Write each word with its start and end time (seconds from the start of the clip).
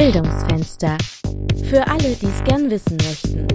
Bildungsfenster. 0.00 0.96
Für 1.64 1.86
alle, 1.86 2.14
die 2.14 2.24
es 2.24 2.42
gern 2.44 2.70
wissen 2.70 2.96
möchten. 3.02 3.46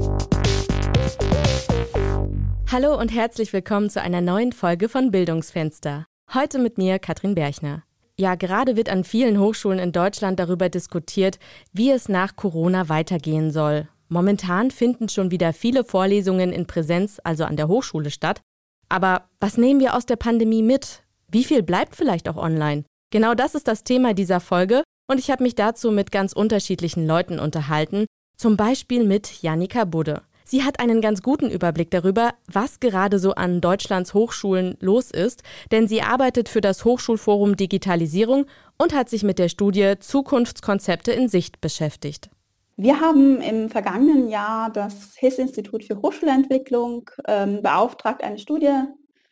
Hallo 2.72 2.96
und 3.00 3.12
herzlich 3.12 3.52
willkommen 3.52 3.90
zu 3.90 4.00
einer 4.00 4.22
neuen 4.22 4.52
Folge 4.52 4.88
von 4.88 5.10
Bildungsfenster. 5.10 6.06
Heute 6.36 6.60
mit 6.60 6.78
mir 6.78 7.00
Katrin 7.00 7.34
Berchner. 7.34 7.82
Ja, 8.20 8.36
gerade 8.36 8.76
wird 8.76 8.90
an 8.90 9.04
vielen 9.04 9.40
Hochschulen 9.40 9.80
in 9.80 9.92
Deutschland 9.92 10.40
darüber 10.40 10.70
diskutiert, 10.70 11.40
wie 11.74 11.90
es 11.90 12.10
nach 12.10 12.36
Corona 12.36 12.90
weitergehen 12.90 13.50
soll. 13.50 13.88
Momentan 14.08 14.70
finden 14.70 15.10
schon 15.10 15.32
wieder 15.32 15.52
viele 15.52 15.84
Vorlesungen 15.84 16.54
in 16.54 16.68
Präsenz, 16.68 17.20
also 17.24 17.46
an 17.46 17.58
der 17.58 17.70
Hochschule 17.70 18.12
statt. 18.12 18.42
Aber 18.88 19.30
was 19.40 19.58
nehmen 19.58 19.80
wir 19.80 19.96
aus 19.96 20.06
der 20.06 20.18
Pandemie 20.18 20.62
mit? 20.62 21.02
Wie 21.28 21.44
viel 21.44 21.64
bleibt 21.64 21.96
vielleicht 21.96 22.30
auch 22.30 22.38
online? 22.38 22.84
Genau 23.10 23.34
das 23.34 23.56
ist 23.56 23.68
das 23.68 23.84
Thema 23.84 24.14
dieser 24.14 24.40
Folge 24.40 24.84
und 25.08 25.20
ich 25.20 25.30
habe 25.30 25.44
mich 25.44 25.56
dazu 25.56 25.92
mit 25.92 26.12
ganz 26.12 26.34
unterschiedlichen 26.34 27.08
Leuten 27.08 27.40
unterhalten, 27.40 28.06
zum 28.38 28.58
Beispiel 28.58 29.06
mit 29.06 29.42
Janika 29.42 29.86
Budde. 29.86 30.22
Sie 30.48 30.64
hat 30.64 30.80
einen 30.80 31.02
ganz 31.02 31.24
guten 31.24 31.50
Überblick 31.50 31.90
darüber, 31.90 32.36
was 32.52 32.80
gerade 32.80 33.18
so 33.18 33.34
an 33.34 33.62
Deutschlands 33.62 34.14
Hochschulen 34.14 34.78
los 34.80 35.10
ist, 35.10 35.42
denn 35.72 35.88
sie 35.88 36.04
arbeitet 36.04 36.50
für 36.50 36.62
das 36.62 36.86
Hochschulforum 36.86 37.56
Digitalisierung 37.56 38.46
und 38.78 38.94
hat 38.94 39.10
sich 39.10 39.24
mit 39.24 39.40
der 39.40 39.50
Studie 39.50 39.96
Zukunftskonzepte 40.00 41.12
in 41.12 41.30
Sicht 41.30 41.62
beschäftigt. 41.62 42.30
Wir 42.78 43.00
haben 43.00 43.42
im 43.42 43.70
vergangenen 43.70 44.30
Jahr 44.30 44.70
das 44.70 45.16
HIS-Institut 45.16 45.84
für 45.84 46.02
Hochschulentwicklung 46.02 47.10
ähm, 47.28 47.64
beauftragt, 47.64 48.24
eine 48.24 48.38
Studie 48.38 48.84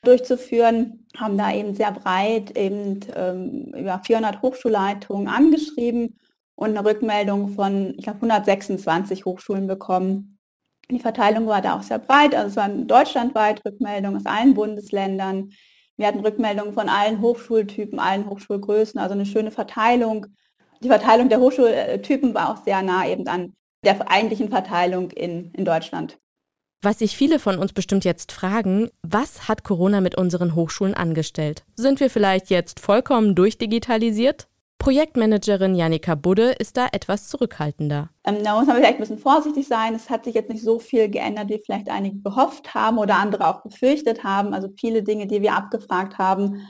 durchzuführen, 0.04 1.06
haben 1.18 1.38
da 1.38 1.54
eben 1.54 1.74
sehr 1.74 1.92
breit 1.92 2.58
eben 2.58 3.00
ähm, 3.16 3.74
über 3.76 4.02
400 4.04 4.42
Hochschulleitungen 4.42 5.28
angeschrieben 5.28 6.20
und 6.56 6.70
eine 6.70 6.86
Rückmeldung 6.86 7.50
von, 7.50 7.96
ich 7.98 8.04
glaube, 8.04 8.18
126 8.18 9.26
Hochschulen 9.26 9.68
bekommen. 9.68 10.38
Die 10.92 11.00
Verteilung 11.00 11.48
war 11.48 11.62
da 11.62 11.78
auch 11.78 11.84
sehr 11.84 12.00
breit, 12.00 12.36
also 12.36 12.50
es 12.50 12.56
waren 12.56 12.88
deutschlandweit 12.88 13.64
Rückmeldungen 13.66 14.18
aus 14.18 14.26
allen 14.26 14.54
Bundesländern. 14.54 15.52
Wir 15.96 16.08
hatten 16.08 16.20
Rückmeldungen 16.20 16.74
von 16.74 16.90
allen 16.90 17.22
Hochschultypen, 17.22 18.00
allen 18.00 18.30
Hochschulgrößen, 18.30 19.00
also 19.00 19.14
eine 19.14 19.26
schöne 19.26 19.52
Verteilung. 19.52 20.28
Die 20.82 20.90
Verteilung 20.90 21.30
der 21.30 21.40
Hochschultypen 21.40 22.34
war 22.34 22.52
auch 22.52 22.64
sehr 22.64 22.82
nah 22.82 23.08
eben 23.08 23.28
an 23.28 23.54
der 23.86 24.10
eigentlichen 24.10 24.50
Verteilung 24.50 25.12
in, 25.12 25.52
in 25.54 25.66
Deutschland. 25.66 26.18
Was 26.86 27.00
sich 27.00 27.16
viele 27.16 27.40
von 27.40 27.60
uns 27.60 27.72
bestimmt 27.72 28.04
jetzt 28.04 28.34
fragen, 28.34 28.90
was 29.04 29.48
hat 29.48 29.64
Corona 29.64 30.02
mit 30.02 30.16
unseren 30.16 30.54
Hochschulen 30.54 30.94
angestellt? 30.94 31.64
Sind 31.78 32.02
wir 32.02 32.10
vielleicht 32.10 32.50
jetzt 32.50 32.82
vollkommen 32.82 33.36
durchdigitalisiert? 33.36 34.50
Projektmanagerin 34.80 35.76
Janika 35.76 36.16
Budde 36.16 36.52
ist 36.60 36.76
da 36.76 36.90
etwas 36.92 37.30
zurückhaltender. 37.30 38.10
Ähm, 38.26 38.44
da 38.44 38.58
muss 38.58 38.68
man 38.68 38.76
vielleicht 38.76 38.96
ein 38.96 39.00
bisschen 39.00 39.18
vorsichtig 39.18 39.66
sein. 39.66 39.96
Es 39.96 40.10
hat 40.10 40.26
sich 40.26 40.36
jetzt 40.36 40.50
nicht 40.50 40.62
so 40.62 40.78
viel 40.78 41.08
geändert, 41.08 41.48
wie 41.48 41.62
vielleicht 41.66 41.90
einige 41.90 42.18
gehofft 42.18 42.74
haben 42.74 42.98
oder 42.98 43.16
andere 43.16 43.48
auch 43.48 43.62
befürchtet 43.64 44.26
haben. 44.26 44.54
Also 44.54 44.68
viele 44.78 45.04
Dinge, 45.04 45.26
die 45.26 45.42
wir 45.42 45.56
abgefragt 45.56 46.18
haben, 46.18 46.68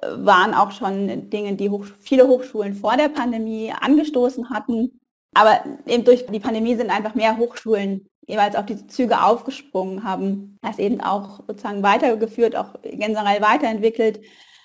äh, 0.00 0.06
waren 0.18 0.54
auch 0.54 0.70
schon 0.70 1.30
Dinge, 1.30 1.56
die 1.56 1.68
Hoch 1.68 1.84
viele 1.98 2.28
Hochschulen 2.28 2.74
vor 2.74 2.96
der 2.96 3.08
Pandemie 3.08 3.72
angestoßen 3.72 4.50
hatten. 4.50 5.00
Aber 5.34 5.64
eben 5.84 6.04
durch 6.04 6.26
die 6.26 6.38
Pandemie 6.38 6.76
sind 6.76 6.90
einfach 6.90 7.16
mehr 7.16 7.38
Hochschulen 7.38 8.08
jeweils 8.28 8.54
auf 8.54 8.66
diese 8.66 8.86
Züge 8.86 9.22
aufgesprungen 9.22 10.04
haben, 10.04 10.58
das 10.62 10.78
eben 10.78 11.00
auch 11.00 11.40
sozusagen 11.48 11.82
weitergeführt, 11.82 12.54
auch 12.54 12.74
generell 12.82 13.40
weiterentwickelt. 13.40 14.20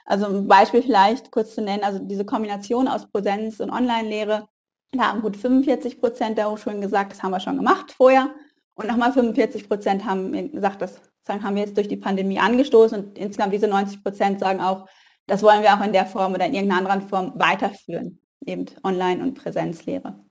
Also 0.06 0.28
ein 0.28 0.48
Beispiel 0.48 0.84
vielleicht 0.84 1.32
kurz 1.32 1.56
zu 1.56 1.62
nennen, 1.62 1.84
also 1.84 1.98
diese 1.98 2.26
Kombination 2.26 2.88
aus 2.90 3.10
Präsenz 3.10 3.62
und 3.62 3.72
Online-Lehre, 3.72 4.48
da 4.92 5.08
haben 5.08 5.22
gut 5.22 5.38
45 5.38 6.00
Prozent 6.00 6.38
der 6.38 6.52
Hochschulen 6.52 6.82
gesagt, 6.82 7.14
das 7.14 7.24
haben 7.24 7.32
wir 7.32 7.40
schon 7.40 7.56
gemacht 7.56 7.94
vorher. 7.94 8.30
Und 8.76 8.88
nochmal 8.88 9.14
45 9.14 9.68
Prozent 9.68 10.06
haben 10.06 10.52
gesagt, 10.52 10.82
das 10.82 11.00
haben 11.28 11.56
wir 11.56 11.64
jetzt 11.64 11.78
durch 11.78 11.88
die 11.88 11.98
Pandemie 11.98 12.40
angestoßen 12.40 13.00
und 13.00 13.18
insgesamt 13.18 13.54
diese 13.54 13.68
90 13.68 14.04
Prozent 14.04 14.40
sagen 14.40 14.60
auch, 14.60 14.88
das 15.26 15.42
wollen 15.42 15.64
wir 15.64 15.74
auch 15.74 15.84
in 15.84 15.94
der 15.94 16.06
Form 16.06 16.34
oder 16.34 16.46
in 16.46 16.54
irgendeiner 16.54 16.82
anderen 16.82 17.08
Form 17.08 17.32
weiterführen, 17.36 18.20
eben 18.46 18.66
Online- 18.84 19.24
und 19.24 19.36
Präsenzlehre. 19.36 20.23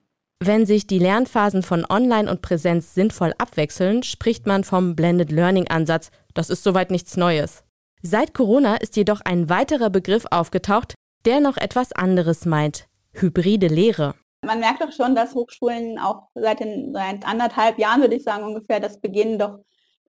Wenn 0.44 0.66
sich 0.66 0.88
die 0.88 0.98
Lernphasen 0.98 1.62
von 1.62 1.86
Online 1.88 2.28
und 2.28 2.42
Präsenz 2.42 2.94
sinnvoll 2.94 3.32
abwechseln, 3.38 4.02
spricht 4.02 4.44
man 4.44 4.64
vom 4.64 4.96
Blended 4.96 5.30
Learning 5.30 5.68
Ansatz. 5.68 6.10
Das 6.34 6.50
ist 6.50 6.64
soweit 6.64 6.90
nichts 6.90 7.16
Neues. 7.16 7.62
Seit 8.02 8.34
Corona 8.34 8.74
ist 8.74 8.96
jedoch 8.96 9.20
ein 9.20 9.48
weiterer 9.48 9.88
Begriff 9.88 10.24
aufgetaucht, 10.32 10.94
der 11.26 11.38
noch 11.38 11.56
etwas 11.58 11.92
anderes 11.92 12.44
meint. 12.44 12.88
Hybride 13.12 13.68
Lehre. 13.68 14.16
Man 14.44 14.58
merkt 14.58 14.82
doch 14.82 14.90
schon, 14.90 15.14
dass 15.14 15.36
Hochschulen 15.36 16.00
auch 16.00 16.24
seit, 16.34 16.58
den, 16.58 16.92
seit 16.92 17.24
anderthalb 17.24 17.78
Jahren, 17.78 18.00
würde 18.00 18.16
ich 18.16 18.24
sagen, 18.24 18.42
ungefähr 18.42 18.80
das 18.80 19.00
beginnen 19.00 19.38
doch 19.38 19.60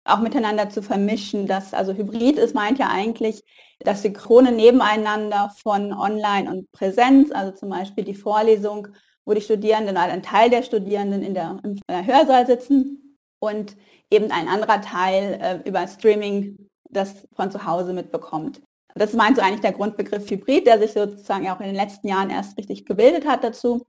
auch 0.04 0.20
miteinander 0.20 0.68
zu 0.68 0.82
vermischen. 0.82 1.46
Dass, 1.46 1.76
also 1.76 1.94
Hybrid 1.94 2.40
ist, 2.40 2.56
meint 2.56 2.80
ja 2.80 2.90
eigentlich 2.90 3.44
das 3.82 4.02
Synchrone 4.02 4.52
nebeneinander 4.52 5.54
von 5.62 5.94
Online 5.94 6.50
und 6.50 6.72
Präsenz, 6.72 7.32
also 7.32 7.52
zum 7.52 7.70
Beispiel 7.70 8.04
die 8.04 8.16
Vorlesung 8.16 8.88
wo 9.26 9.34
die 9.34 9.42
Studierenden, 9.42 9.96
oder 9.96 10.12
ein 10.12 10.24
Teil 10.24 10.50
der 10.50 10.64
Studierenden 10.64 11.24
in 11.24 11.34
der, 11.34 11.60
im 11.64 11.80
Hörsaal 11.90 12.46
sitzen 12.46 13.18
und 13.40 13.76
eben 14.10 14.32
ein 14.32 14.48
anderer 14.48 14.82
Teil 14.82 15.40
äh, 15.42 15.68
über 15.68 15.88
Streaming 15.88 16.70
das 16.90 17.28
von 17.36 17.52
zu 17.52 17.66
Hause 17.66 17.94
mitbekommt. 17.94 18.62
Das 18.96 19.14
meint 19.14 19.38
so 19.38 19.42
eigentlich 19.42 19.62
der 19.62 19.72
Grundbegriff 19.72 20.30
Hybrid, 20.30 20.68
der 20.68 20.80
sich 20.80 20.94
sozusagen 20.94 21.50
auch 21.50 21.60
in 21.60 21.66
den 21.66 21.76
letzten 21.76 22.08
Jahren 22.08 22.30
erst 22.30 22.58
richtig 22.58 22.86
gebildet 22.86 23.28
hat 23.28 23.44
dazu. 23.44 23.86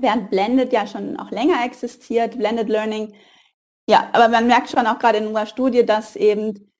Während 0.00 0.30
Blended 0.30 0.72
ja 0.72 0.86
schon 0.86 1.18
auch 1.18 1.30
länger 1.30 1.64
existiert, 1.64 2.38
Blended 2.38 2.68
Learning. 2.68 3.14
Ja, 3.90 4.08
aber 4.12 4.28
man 4.28 4.46
merkt 4.46 4.70
schon 4.70 4.86
auch 4.86 4.98
gerade 4.98 5.18
in 5.18 5.26
unserer 5.26 5.46
Studie, 5.46 5.84
dass 5.84 6.16
eben 6.16 6.70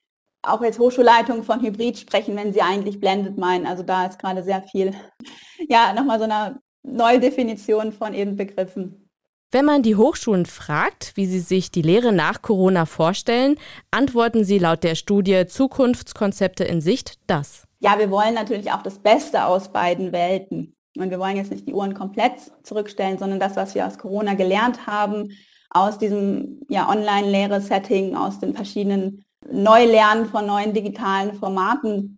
auch 0.43 0.63
jetzt 0.63 0.79
Hochschulleitungen 0.79 1.45
von 1.45 1.61
Hybrid 1.61 1.99
sprechen, 1.99 2.37
wenn 2.37 2.53
sie 2.53 2.63
eigentlich 2.63 3.01
Blended 3.01 3.37
meinen. 3.37 3.67
Also 3.67 3.83
da 3.83 4.07
ist 4.07 4.19
gerade 4.19 4.43
sehr 4.43 4.63
viel, 4.63 4.95
ja, 5.69 5.93
nochmal 5.93 6.19
so 6.19 6.25
eine 6.25 6.61
neue 6.93 7.21
Definition 7.21 7.93
von 7.93 8.15
eben 8.15 8.37
Begriffen. 8.37 9.09
Wenn 9.50 9.65
man 9.65 9.82
die 9.82 9.97
Hochschulen 9.97 10.44
fragt, 10.44 11.12
wie 11.15 11.25
sie 11.25 11.41
sich 11.41 11.71
die 11.71 11.81
Lehre 11.81 12.12
nach 12.12 12.43
Corona 12.43 12.84
vorstellen, 12.84 13.56
antworten 13.91 14.44
sie 14.44 14.59
laut 14.59 14.84
der 14.84 14.94
Studie 14.94 15.47
Zukunftskonzepte 15.47 16.65
in 16.65 16.82
Sicht 16.82 17.15
das. 17.26 17.65
Ja, 17.81 17.99
wir 17.99 18.10
wollen 18.10 18.34
natürlich 18.34 18.72
auch 18.72 18.82
das 18.82 18.99
Beste 18.99 19.47
aus 19.47 19.72
beiden 19.72 20.12
Welten. 20.12 20.75
Und 20.99 21.10
wir 21.10 21.19
wollen 21.19 21.37
jetzt 21.37 21.50
nicht 21.50 21.66
die 21.66 21.72
Uhren 21.72 21.94
komplett 21.94 22.34
zurückstellen, 22.62 23.19
sondern 23.19 23.41
das, 23.41 23.56
was 23.56 23.75
wir 23.75 23.87
aus 23.87 23.97
Corona 23.97 24.34
gelernt 24.34 24.87
haben, 24.87 25.31
aus 25.70 25.99
diesem 25.99 26.60
ja, 26.69 26.88
Online-Lehre-Setting, 26.88 28.16
aus 28.16 28.41
den 28.41 28.55
verschiedenen 28.55 29.25
Neulernen 29.50 30.26
von 30.26 30.47
neuen 30.47 30.75
digitalen 30.75 31.34
Formaten 31.34 32.18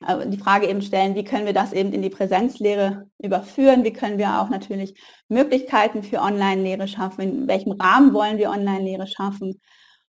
die 0.00 0.38
Frage 0.38 0.66
eben 0.66 0.80
stellen, 0.80 1.14
wie 1.14 1.24
können 1.24 1.44
wir 1.44 1.52
das 1.52 1.72
eben 1.72 1.92
in 1.92 2.00
die 2.00 2.08
Präsenzlehre 2.10 3.10
überführen, 3.18 3.84
wie 3.84 3.92
können 3.92 4.16
wir 4.16 4.40
auch 4.40 4.48
natürlich 4.48 4.98
Möglichkeiten 5.28 6.02
für 6.02 6.20
Online-Lehre 6.20 6.88
schaffen, 6.88 7.20
in 7.20 7.48
welchem 7.48 7.72
Rahmen 7.72 8.14
wollen 8.14 8.38
wir 8.38 8.50
Online-Lehre 8.50 9.06
schaffen. 9.06 9.60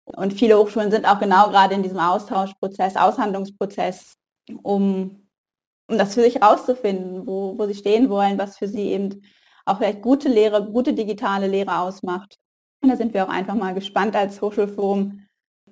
Und 0.04 0.34
viele 0.34 0.58
Hochschulen 0.58 0.90
sind 0.90 1.06
auch 1.06 1.18
genau 1.18 1.48
gerade 1.48 1.74
in 1.74 1.82
diesem 1.82 1.98
Austauschprozess, 1.98 2.96
Aushandlungsprozess, 2.96 4.16
um, 4.62 5.26
um 5.88 5.98
das 5.98 6.14
für 6.14 6.22
sich 6.22 6.36
herauszufinden, 6.36 7.26
wo, 7.26 7.56
wo 7.58 7.66
sie 7.66 7.74
stehen 7.74 8.10
wollen, 8.10 8.38
was 8.38 8.58
für 8.58 8.68
sie 8.68 8.90
eben 8.90 9.22
auch 9.64 9.78
vielleicht 9.78 10.02
gute 10.02 10.28
Lehre, 10.28 10.70
gute 10.70 10.92
digitale 10.92 11.46
Lehre 11.46 11.78
ausmacht. 11.78 12.38
Und 12.82 12.90
da 12.90 12.96
sind 12.96 13.14
wir 13.14 13.24
auch 13.24 13.30
einfach 13.30 13.54
mal 13.54 13.74
gespannt 13.74 14.14
als 14.14 14.40
Hochschulforum, 14.40 15.26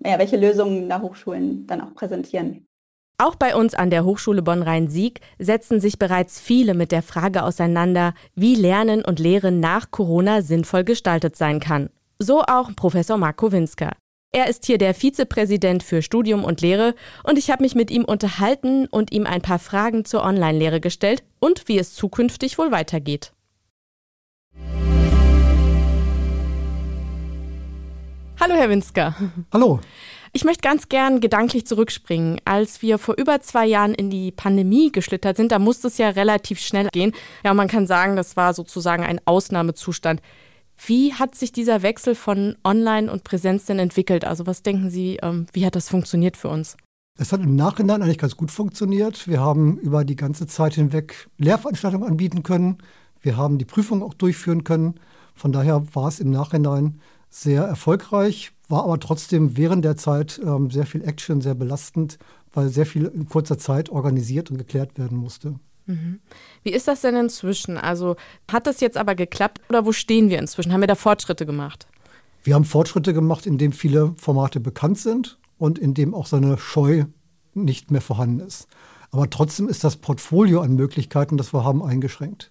ja, 0.04 0.18
welche 0.18 0.36
Lösungen 0.36 0.88
da 0.88 1.00
Hochschulen 1.00 1.66
dann 1.66 1.82
auch 1.82 1.94
präsentieren. 1.94 2.66
Auch 3.18 3.34
bei 3.34 3.56
uns 3.56 3.74
an 3.74 3.88
der 3.88 4.04
Hochschule 4.04 4.42
Bonn-Rhein-Sieg 4.42 5.20
setzen 5.38 5.80
sich 5.80 5.98
bereits 5.98 6.38
viele 6.38 6.74
mit 6.74 6.92
der 6.92 7.02
Frage 7.02 7.44
auseinander, 7.44 8.12
wie 8.34 8.54
Lernen 8.54 9.02
und 9.02 9.18
Lehren 9.18 9.58
nach 9.58 9.90
Corona 9.90 10.42
sinnvoll 10.42 10.84
gestaltet 10.84 11.34
sein 11.34 11.58
kann. 11.58 11.88
So 12.18 12.42
auch 12.42 12.76
Professor 12.76 13.16
Marco 13.16 13.52
Winsker. 13.52 13.92
Er 14.32 14.48
ist 14.48 14.66
hier 14.66 14.76
der 14.76 14.92
Vizepräsident 14.92 15.82
für 15.82 16.02
Studium 16.02 16.44
und 16.44 16.60
Lehre 16.60 16.94
und 17.24 17.38
ich 17.38 17.50
habe 17.50 17.62
mich 17.62 17.74
mit 17.74 17.90
ihm 17.90 18.04
unterhalten 18.04 18.86
und 18.86 19.12
ihm 19.12 19.24
ein 19.26 19.40
paar 19.40 19.58
Fragen 19.58 20.04
zur 20.04 20.22
Online-Lehre 20.22 20.82
gestellt 20.82 21.24
und 21.40 21.68
wie 21.68 21.78
es 21.78 21.94
zukünftig 21.94 22.58
wohl 22.58 22.70
weitergeht. 22.70 23.32
Hallo, 28.38 28.54
Herr 28.54 28.68
Winsker. 28.68 29.14
Hallo. 29.50 29.80
Ich 30.36 30.44
möchte 30.44 30.60
ganz 30.60 30.90
gern 30.90 31.20
gedanklich 31.20 31.66
zurückspringen. 31.66 32.42
Als 32.44 32.82
wir 32.82 32.98
vor 32.98 33.14
über 33.16 33.40
zwei 33.40 33.64
Jahren 33.64 33.94
in 33.94 34.10
die 34.10 34.32
Pandemie 34.32 34.92
geschlittert 34.92 35.38
sind, 35.38 35.50
da 35.50 35.58
musste 35.58 35.86
es 35.86 35.96
ja 35.96 36.10
relativ 36.10 36.60
schnell 36.60 36.90
gehen. 36.92 37.12
Ja, 37.42 37.54
man 37.54 37.68
kann 37.68 37.86
sagen, 37.86 38.16
das 38.16 38.36
war 38.36 38.52
sozusagen 38.52 39.02
ein 39.02 39.18
Ausnahmezustand. 39.24 40.20
Wie 40.84 41.14
hat 41.14 41.34
sich 41.36 41.52
dieser 41.52 41.80
Wechsel 41.80 42.14
von 42.14 42.54
Online 42.64 43.10
und 43.10 43.24
Präsenz 43.24 43.64
denn 43.64 43.78
entwickelt? 43.78 44.26
Also 44.26 44.46
was 44.46 44.62
denken 44.62 44.90
Sie, 44.90 45.18
ähm, 45.22 45.46
wie 45.54 45.64
hat 45.64 45.74
das 45.74 45.88
funktioniert 45.88 46.36
für 46.36 46.48
uns? 46.48 46.76
Es 47.18 47.32
hat 47.32 47.40
im 47.40 47.56
Nachhinein 47.56 48.02
eigentlich 48.02 48.18
ganz 48.18 48.36
gut 48.36 48.50
funktioniert. 48.50 49.26
Wir 49.26 49.40
haben 49.40 49.78
über 49.78 50.04
die 50.04 50.16
ganze 50.16 50.46
Zeit 50.46 50.74
hinweg 50.74 51.30
Lehrveranstaltungen 51.38 52.06
anbieten 52.06 52.42
können. 52.42 52.76
Wir 53.22 53.38
haben 53.38 53.56
die 53.56 53.64
Prüfung 53.64 54.02
auch 54.02 54.12
durchführen 54.12 54.64
können. 54.64 55.00
Von 55.34 55.52
daher 55.52 55.94
war 55.94 56.08
es 56.08 56.20
im 56.20 56.30
Nachhinein 56.30 57.00
sehr 57.30 57.62
erfolgreich, 57.62 58.52
war 58.68 58.84
aber 58.84 58.98
trotzdem 58.98 59.56
während 59.56 59.84
der 59.84 59.96
Zeit 59.96 60.40
ähm, 60.44 60.70
sehr 60.70 60.86
viel 60.86 61.06
Action, 61.06 61.40
sehr 61.40 61.54
belastend, 61.54 62.18
weil 62.52 62.68
sehr 62.68 62.86
viel 62.86 63.04
in 63.06 63.28
kurzer 63.28 63.58
Zeit 63.58 63.90
organisiert 63.90 64.50
und 64.50 64.58
geklärt 64.58 64.98
werden 64.98 65.18
musste. 65.18 65.54
Mhm. 65.86 66.20
Wie 66.62 66.70
ist 66.72 66.88
das 66.88 67.00
denn 67.00 67.16
inzwischen? 67.16 67.78
Also 67.78 68.16
hat 68.50 68.66
das 68.66 68.80
jetzt 68.80 68.96
aber 68.96 69.14
geklappt 69.14 69.60
oder 69.68 69.86
wo 69.86 69.92
stehen 69.92 70.30
wir 70.30 70.38
inzwischen? 70.38 70.72
Haben 70.72 70.80
wir 70.80 70.88
da 70.88 70.96
Fortschritte 70.96 71.46
gemacht? 71.46 71.86
Wir 72.42 72.54
haben 72.54 72.64
Fortschritte 72.64 73.12
gemacht, 73.12 73.46
indem 73.46 73.72
viele 73.72 74.14
Formate 74.16 74.60
bekannt 74.60 74.98
sind 74.98 75.38
und 75.58 75.78
indem 75.78 76.14
auch 76.14 76.26
so 76.26 76.36
eine 76.36 76.58
Scheu 76.58 77.04
nicht 77.54 77.90
mehr 77.90 78.00
vorhanden 78.00 78.40
ist. 78.40 78.68
Aber 79.10 79.30
trotzdem 79.30 79.68
ist 79.68 79.84
das 79.84 79.96
Portfolio 79.96 80.60
an 80.60 80.74
Möglichkeiten, 80.74 81.36
das 81.36 81.54
wir 81.54 81.64
haben, 81.64 81.82
eingeschränkt. 81.82 82.50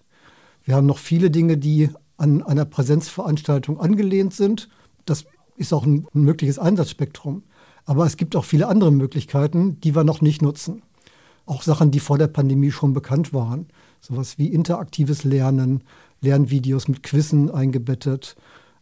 Wir 0.64 0.74
haben 0.74 0.86
noch 0.86 0.98
viele 0.98 1.30
Dinge, 1.30 1.58
die 1.58 1.90
an 2.16 2.42
einer 2.42 2.64
Präsenzveranstaltung 2.64 3.78
angelehnt 3.78 4.34
sind. 4.34 4.68
Das 5.04 5.26
ist 5.56 5.72
auch 5.72 5.84
ein 5.84 6.06
mögliches 6.12 6.58
Einsatzspektrum. 6.58 7.42
Aber 7.84 8.04
es 8.04 8.16
gibt 8.16 8.34
auch 8.36 8.44
viele 8.44 8.68
andere 8.68 8.90
Möglichkeiten, 8.90 9.80
die 9.80 9.94
wir 9.94 10.04
noch 10.04 10.20
nicht 10.20 10.42
nutzen. 10.42 10.82
Auch 11.46 11.62
Sachen, 11.62 11.92
die 11.92 12.00
vor 12.00 12.18
der 12.18 12.26
Pandemie 12.26 12.72
schon 12.72 12.92
bekannt 12.92 13.32
waren. 13.32 13.68
Sowas 14.00 14.38
wie 14.38 14.48
interaktives 14.48 15.24
Lernen, 15.24 15.84
Lernvideos 16.20 16.88
mit 16.88 17.02
Quizzen 17.04 17.50
eingebettet, 17.50 18.36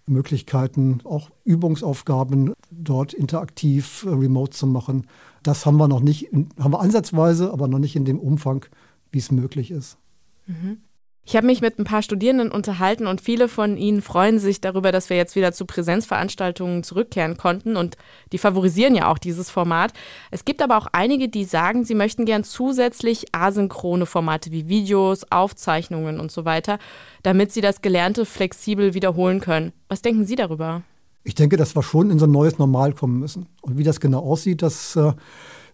Möglichkeiten, 0.07 1.01
auch 1.05 1.31
Übungsaufgaben 1.45 2.53
dort 2.71 3.15
interaktiv, 3.15 4.05
äh, 4.05 4.11
remote 4.11 4.53
zu 4.53 4.67
machen. 4.67 5.07
Das 5.43 5.67
haben 5.67 5.77
wir 5.77 5.89
noch 5.89 6.01
nicht, 6.01 6.31
haben 6.33 6.73
wir 6.73 6.81
ansatzweise, 6.81 7.53
aber 7.53 7.69
noch 7.69 7.79
nicht 7.79 7.97
in 7.97 8.05
dem 8.05 8.19
Umfang, 8.19 8.67
wie 9.13 9.19
es 9.19 9.31
möglich 9.31 9.71
ist. 9.71 9.99
Mhm. 10.47 10.79
Ich 11.27 11.37
habe 11.37 11.47
mich 11.47 11.63
mit 11.63 11.79
ein 11.79 11.85
paar 11.85 12.03
Studierenden 12.03 12.51
unterhalten 12.51 13.07
und 13.07 13.21
viele 13.21 13.49
von 13.49 13.79
ihnen 13.79 14.03
freuen 14.03 14.39
sich 14.39 14.61
darüber, 14.61 14.93
dass 14.93 15.09
wir 15.09 15.17
jetzt 15.17 15.37
wieder 15.37 15.53
zu 15.53 15.65
Präsenzveranstaltungen 15.65 16.83
zurückkehren 16.83 17.39
konnten 17.39 17.77
und 17.77 17.97
die 18.33 18.39
favorisieren 18.39 18.95
ja 18.95 19.11
auch 19.11 19.17
dieses 19.17 19.49
Format. 19.49 19.95
Es 20.31 20.45
gibt 20.45 20.61
aber 20.61 20.77
auch 20.77 20.87
einige, 20.93 21.31
die 21.31 21.45
sagen, 21.45 21.85
sie 21.85 21.95
möchten 21.95 22.27
gern 22.27 22.45
zusätzlich 22.45 23.35
asynchrone 23.35 24.05
Formate 24.05 24.53
wie 24.53 24.69
Videos, 24.69 25.25
Aufzeichnungen 25.31 26.21
und 26.21 26.31
so 26.31 26.45
weiter, 26.45 26.79
damit 27.23 27.53
sie 27.53 27.63
das 27.63 27.81
Gelernte 27.81 28.27
flexibel 28.27 28.93
wiederholen 28.93 29.41
können. 29.41 29.73
Was 29.89 30.03
denken 30.03 30.27
Sie 30.27 30.37
darüber? 30.37 30.83
Ich 31.23 31.35
denke, 31.35 31.57
dass 31.57 31.75
wir 31.75 31.83
schon 31.83 32.11
in 32.11 32.19
so 32.19 32.27
ein 32.27 32.33
neues 32.33 32.59
Normal 32.59 32.93
kommen 32.93 33.19
müssen. 33.19 33.47
Und 33.63 33.79
wie 33.79 33.85
das 33.85 33.99
genau 33.99 34.19
aussieht, 34.21 34.61
das 34.61 34.95
äh, 34.95 35.13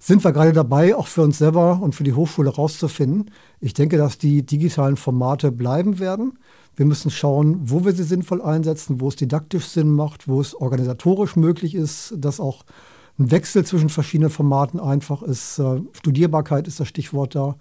sind 0.03 0.25
wir 0.25 0.33
gerade 0.33 0.55
dabei, 0.55 0.97
auch 0.97 1.07
für 1.07 1.23
uns 1.23 1.39
selber 1.39 1.79
und 1.81 1.95
für 1.95 2.05
die 2.05 2.15
Hochschule 2.15 2.49
rauszufinden. 2.49 3.31
Ich 3.61 3.75
denke, 3.75 3.99
dass 3.99 4.17
die 4.17 4.45
digitalen 4.45 4.97
Formate 4.97 5.53
bleiben 5.53 5.99
werden. 5.99 6.39
Wir 6.75 6.87
müssen 6.87 7.11
schauen, 7.11 7.61
wo 7.63 7.85
wir 7.85 7.93
sie 7.93 8.05
sinnvoll 8.05 8.41
einsetzen, 8.41 9.03
wo 9.03 9.09
es 9.09 9.17
didaktisch 9.17 9.67
Sinn 9.67 9.91
macht, 9.91 10.27
wo 10.27 10.41
es 10.41 10.55
organisatorisch 10.55 11.37
möglich 11.37 11.75
ist, 11.75 12.15
dass 12.17 12.41
auch 12.41 12.65
ein 13.19 13.31
Wechsel 13.31 13.67
zwischen 13.67 13.91
verschiedenen 13.91 14.31
Formaten 14.31 14.81
einfach 14.81 15.23
ist. 15.23 15.59
Äh, 15.59 15.83
Studierbarkeit 15.93 16.67
ist 16.67 16.81
das 16.81 16.89
Stichwort 16.89 17.35
da. 17.35 17.57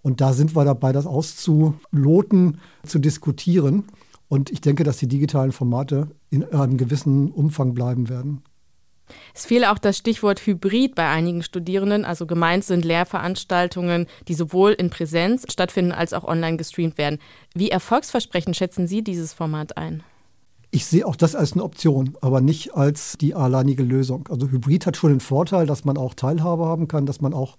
Und 0.00 0.22
da 0.22 0.32
sind 0.32 0.56
wir 0.56 0.64
dabei, 0.64 0.92
das 0.92 1.06
auszuloten, 1.06 2.60
zu 2.86 2.98
diskutieren. 2.98 3.84
Und 4.28 4.50
ich 4.50 4.62
denke, 4.62 4.84
dass 4.84 4.96
die 4.96 5.08
digitalen 5.08 5.52
Formate 5.52 6.08
in 6.30 6.44
einem 6.44 6.78
gewissen 6.78 7.30
Umfang 7.30 7.74
bleiben 7.74 8.08
werden. 8.08 8.42
Es 9.34 9.46
fiel 9.46 9.64
auch 9.64 9.78
das 9.78 9.96
Stichwort 9.96 10.40
Hybrid 10.46 10.94
bei 10.94 11.08
einigen 11.08 11.42
Studierenden. 11.42 12.04
Also 12.04 12.26
gemeint 12.26 12.64
sind 12.64 12.84
Lehrveranstaltungen, 12.84 14.06
die 14.28 14.34
sowohl 14.34 14.72
in 14.72 14.90
Präsenz 14.90 15.44
stattfinden 15.50 15.92
als 15.92 16.12
auch 16.12 16.24
online 16.24 16.56
gestreamt 16.56 16.98
werden. 16.98 17.18
Wie 17.54 17.70
erfolgsversprechend 17.70 18.56
schätzen 18.56 18.86
Sie 18.86 19.02
dieses 19.02 19.32
Format 19.32 19.76
ein? 19.76 20.02
Ich 20.70 20.86
sehe 20.86 21.06
auch 21.06 21.14
das 21.14 21.36
als 21.36 21.52
eine 21.52 21.62
Option, 21.62 22.16
aber 22.20 22.40
nicht 22.40 22.74
als 22.74 23.16
die 23.20 23.34
alleinige 23.34 23.84
Lösung. 23.84 24.28
Also 24.28 24.48
Hybrid 24.48 24.86
hat 24.86 24.96
schon 24.96 25.10
den 25.10 25.20
Vorteil, 25.20 25.66
dass 25.66 25.84
man 25.84 25.96
auch 25.96 26.14
Teilhabe 26.14 26.64
haben 26.64 26.88
kann, 26.88 27.06
dass 27.06 27.20
man 27.20 27.32
auch, 27.32 27.56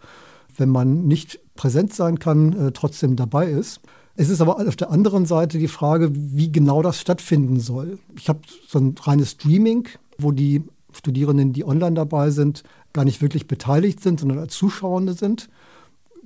wenn 0.58 0.68
man 0.68 1.08
nicht 1.08 1.40
präsent 1.56 1.94
sein 1.94 2.20
kann, 2.20 2.52
äh, 2.54 2.72
trotzdem 2.74 3.16
dabei 3.16 3.48
ist. 3.48 3.80
Es 4.18 4.30
ist 4.30 4.42
aber 4.42 4.66
auf 4.66 4.76
der 4.76 4.92
anderen 4.92 5.26
Seite 5.26 5.60
die 5.60 5.70
Frage, 5.70 6.10
wie 6.14 6.52
genau 6.52 6.82
das 6.82 7.00
stattfinden 7.00 7.60
soll. 7.60 8.00
Ich 8.18 8.28
habe 8.28 8.40
so 8.68 8.80
ein 8.80 8.96
reines 9.02 9.32
Streaming, 9.32 9.88
wo 10.18 10.32
die 10.32 10.64
Studierenden, 10.96 11.54
die 11.54 11.66
online 11.66 11.96
dabei 11.96 12.30
sind, 12.30 12.64
gar 12.94 13.06
nicht 13.06 13.22
wirklich 13.22 13.48
beteiligt 13.48 14.02
sind, 14.02 14.20
sondern 14.20 14.40
als 14.40 14.56
Zuschauende 14.56 15.14
sind. 15.14 15.50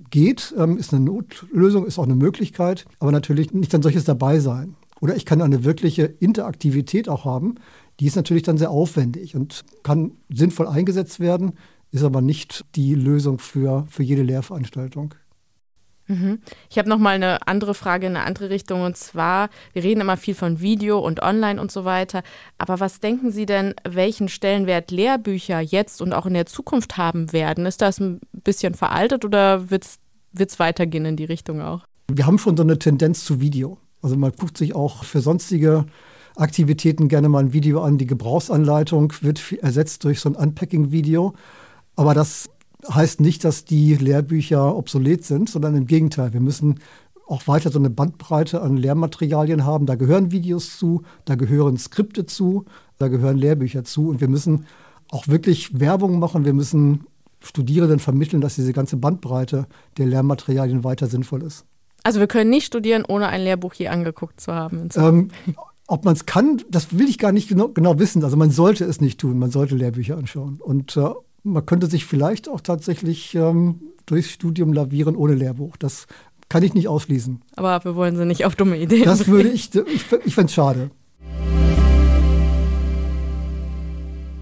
Geht, 0.09 0.53
ähm, 0.57 0.77
ist 0.77 0.93
eine 0.93 1.03
Notlösung, 1.03 1.85
ist 1.85 1.99
auch 1.99 2.03
eine 2.03 2.15
Möglichkeit, 2.15 2.85
aber 2.99 3.11
natürlich 3.11 3.53
nicht 3.53 3.73
ein 3.75 3.81
solches 3.81 4.05
dabei 4.05 4.39
sein. 4.39 4.75
Oder 5.01 5.15
ich 5.15 5.25
kann 5.25 5.41
eine 5.41 5.63
wirkliche 5.63 6.03
Interaktivität 6.03 7.09
auch 7.09 7.25
haben, 7.25 7.55
die 7.99 8.05
ist 8.05 8.15
natürlich 8.15 8.43
dann 8.43 8.57
sehr 8.57 8.71
aufwendig 8.71 9.35
und 9.35 9.65
kann 9.83 10.11
sinnvoll 10.29 10.67
eingesetzt 10.67 11.19
werden, 11.19 11.53
ist 11.91 12.03
aber 12.03 12.21
nicht 12.21 12.65
die 12.75 12.95
Lösung 12.95 13.39
für, 13.39 13.85
für 13.89 14.03
jede 14.03 14.23
Lehrveranstaltung. 14.23 15.15
Mhm. 16.09 16.39
Ich 16.69 16.79
habe 16.79 16.89
noch 16.89 16.97
mal 16.97 17.15
eine 17.15 17.47
andere 17.47 17.75
Frage 17.75 18.07
in 18.07 18.15
eine 18.15 18.25
andere 18.25 18.49
Richtung 18.49 18.81
und 18.81 18.97
zwar, 18.97 19.49
wir 19.73 19.83
reden 19.83 20.01
immer 20.01 20.17
viel 20.17 20.33
von 20.33 20.59
Video 20.59 20.97
und 20.99 21.21
Online 21.21 21.61
und 21.61 21.71
so 21.71 21.85
weiter, 21.85 22.23
aber 22.57 22.79
was 22.79 22.99
denken 22.99 23.31
Sie 23.31 23.45
denn, 23.45 23.75
welchen 23.87 24.27
Stellenwert 24.27 24.89
Lehrbücher 24.89 25.59
jetzt 25.59 26.01
und 26.01 26.13
auch 26.13 26.25
in 26.25 26.33
der 26.33 26.47
Zukunft 26.47 26.97
haben 26.97 27.31
werden? 27.31 27.67
Ist 27.67 27.81
das 27.81 27.99
ein 27.99 28.19
bisschen 28.31 28.73
veraltet 28.73 29.23
oder 29.23 29.69
wird 29.69 29.85
es 30.35 30.59
weitergehen 30.59 31.05
in 31.05 31.15
die 31.15 31.25
Richtung 31.25 31.61
auch? 31.61 31.85
Wir 32.11 32.25
haben 32.25 32.39
schon 32.39 32.57
so 32.57 32.63
eine 32.63 32.79
Tendenz 32.79 33.23
zu 33.23 33.39
Video. 33.39 33.77
Also 34.01 34.15
man 34.15 34.31
guckt 34.31 34.57
sich 34.57 34.73
auch 34.75 35.03
für 35.03 35.21
sonstige 35.21 35.85
Aktivitäten 36.35 37.07
gerne 37.07 37.29
mal 37.29 37.39
ein 37.39 37.53
Video 37.53 37.83
an. 37.83 37.99
Die 37.99 38.07
Gebrauchsanleitung 38.07 39.13
wird 39.21 39.51
ersetzt 39.61 40.05
durch 40.05 40.21
so 40.21 40.29
ein 40.29 40.35
Unpacking-Video. 40.35 41.33
Aber 41.95 42.15
das 42.15 42.49
heißt 42.87 43.21
nicht, 43.21 43.43
dass 43.43 43.65
die 43.65 43.95
Lehrbücher 43.95 44.75
obsolet 44.75 45.25
sind, 45.25 45.49
sondern 45.49 45.75
im 45.75 45.87
Gegenteil. 45.87 46.33
Wir 46.33 46.39
müssen 46.39 46.79
auch 47.27 47.47
weiter 47.47 47.71
so 47.71 47.79
eine 47.79 47.89
Bandbreite 47.89 48.61
an 48.61 48.77
Lehrmaterialien 48.77 49.65
haben. 49.65 49.85
Da 49.85 49.95
gehören 49.95 50.31
Videos 50.31 50.77
zu, 50.77 51.03
da 51.25 51.35
gehören 51.35 51.77
Skripte 51.77 52.25
zu, 52.25 52.65
da 52.97 53.07
gehören 53.07 53.37
Lehrbücher 53.37 53.83
zu. 53.83 54.09
Und 54.09 54.21
wir 54.21 54.27
müssen 54.27 54.65
auch 55.11 55.27
wirklich 55.27 55.79
Werbung 55.79 56.19
machen. 56.19 56.45
Wir 56.45 56.53
müssen 56.53 57.05
Studierenden 57.41 57.99
vermitteln, 57.99 58.41
dass 58.41 58.55
diese 58.55 58.73
ganze 58.73 58.97
Bandbreite 58.97 59.67
der 59.97 60.07
Lehrmaterialien 60.07 60.83
weiter 60.83 61.07
sinnvoll 61.07 61.43
ist. 61.43 61.65
Also 62.03 62.19
wir 62.19 62.27
können 62.27 62.49
nicht 62.49 62.65
studieren, 62.65 63.03
ohne 63.07 63.27
ein 63.27 63.41
Lehrbuch 63.41 63.73
je 63.73 63.89
angeguckt 63.89 64.39
zu 64.39 64.53
haben. 64.53 64.89
Ähm, 64.95 65.29
ob 65.87 66.05
man 66.05 66.13
es 66.13 66.25
kann, 66.25 66.61
das 66.69 66.97
will 66.97 67.09
ich 67.09 67.17
gar 67.17 67.31
nicht 67.31 67.49
genau, 67.49 67.69
genau, 67.69 67.99
wissen. 67.99 68.23
Also 68.23 68.37
man 68.37 68.51
sollte 68.51 68.85
es 68.85 69.01
nicht 69.01 69.19
tun. 69.19 69.37
Man 69.37 69.51
sollte 69.51 69.75
Lehrbücher 69.75 70.17
anschauen. 70.17 70.59
Und 70.61 70.97
äh, 70.97 71.09
man 71.43 71.65
könnte 71.65 71.87
sich 71.87 72.05
vielleicht 72.05 72.49
auch 72.49 72.61
tatsächlich 72.61 73.35
ähm, 73.35 73.81
durchs 74.05 74.31
Studium 74.31 74.73
lavieren 74.73 75.15
ohne 75.15 75.35
Lehrbuch. 75.35 75.77
Das 75.77 76.07
kann 76.49 76.63
ich 76.63 76.73
nicht 76.73 76.87
ausschließen. 76.87 77.41
Aber 77.55 77.83
wir 77.83 77.95
wollen 77.95 78.15
sie 78.15 78.25
nicht 78.25 78.45
auf 78.45 78.55
dumme 78.55 78.77
Ideen. 78.77 79.03
Das 79.03 79.27
würde 79.27 79.49
ich, 79.49 79.73
ich, 79.75 80.05
ich 80.25 80.35
fände 80.35 80.47
es 80.47 80.53
schade. 80.53 80.91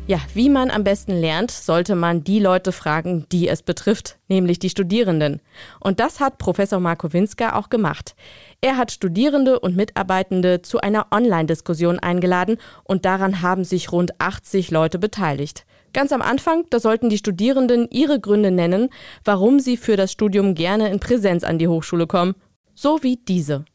Ja, 0.07 0.19
wie 0.33 0.47
man 0.47 0.71
am 0.71 0.85
besten 0.85 1.11
lernt, 1.11 1.51
sollte 1.51 1.93
man 1.93 2.23
die 2.23 2.39
Leute 2.39 2.71
fragen, 2.71 3.25
die 3.33 3.49
es 3.49 3.61
betrifft, 3.61 4.17
nämlich 4.29 4.57
die 4.57 4.69
Studierenden. 4.69 5.41
Und 5.81 5.99
das 5.99 6.21
hat 6.21 6.37
Professor 6.37 6.79
Marko 6.79 7.11
Winska 7.11 7.57
auch 7.57 7.67
gemacht. 7.67 8.15
Er 8.61 8.77
hat 8.77 8.93
Studierende 8.93 9.59
und 9.59 9.75
Mitarbeitende 9.75 10.61
zu 10.61 10.79
einer 10.79 11.07
Online-Diskussion 11.11 11.99
eingeladen 11.99 12.55
und 12.85 13.03
daran 13.03 13.41
haben 13.41 13.65
sich 13.65 13.91
rund 13.91 14.21
80 14.21 14.71
Leute 14.71 14.97
beteiligt. 14.97 15.65
Ganz 15.97 16.11
am 16.11 16.21
Anfang, 16.21 16.63
da 16.69 16.79
sollten 16.79 17.09
die 17.09 17.17
Studierenden 17.17 17.89
ihre 17.89 18.19
Gründe 18.19 18.51
nennen, 18.51 18.89
warum 19.25 19.59
sie 19.59 19.77
für 19.77 19.97
das 19.97 20.11
Studium 20.11 20.53
gerne 20.53 20.91
in 20.91 20.99
Präsenz 20.99 21.43
an 21.43 21.57
die 21.57 21.67
Hochschule 21.67 22.05
kommen. 22.05 22.35
So 22.75 23.01
wie 23.01 23.15
diese. 23.17 23.65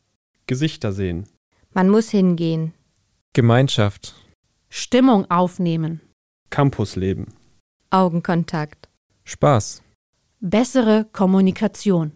Gesichter 0.47 0.93
sehen. 0.93 1.26
Man 1.73 1.88
muss 1.88 2.11
hingehen. 2.11 2.75
Gemeinschaft. 3.33 4.14
Stimmung 4.69 5.29
aufnehmen. 5.33 6.00
Campusleben. 6.49 7.35
Augenkontakt. 7.91 8.88
Spaß. 9.25 9.83
Bessere 10.38 11.07
Kommunikation. 11.12 12.12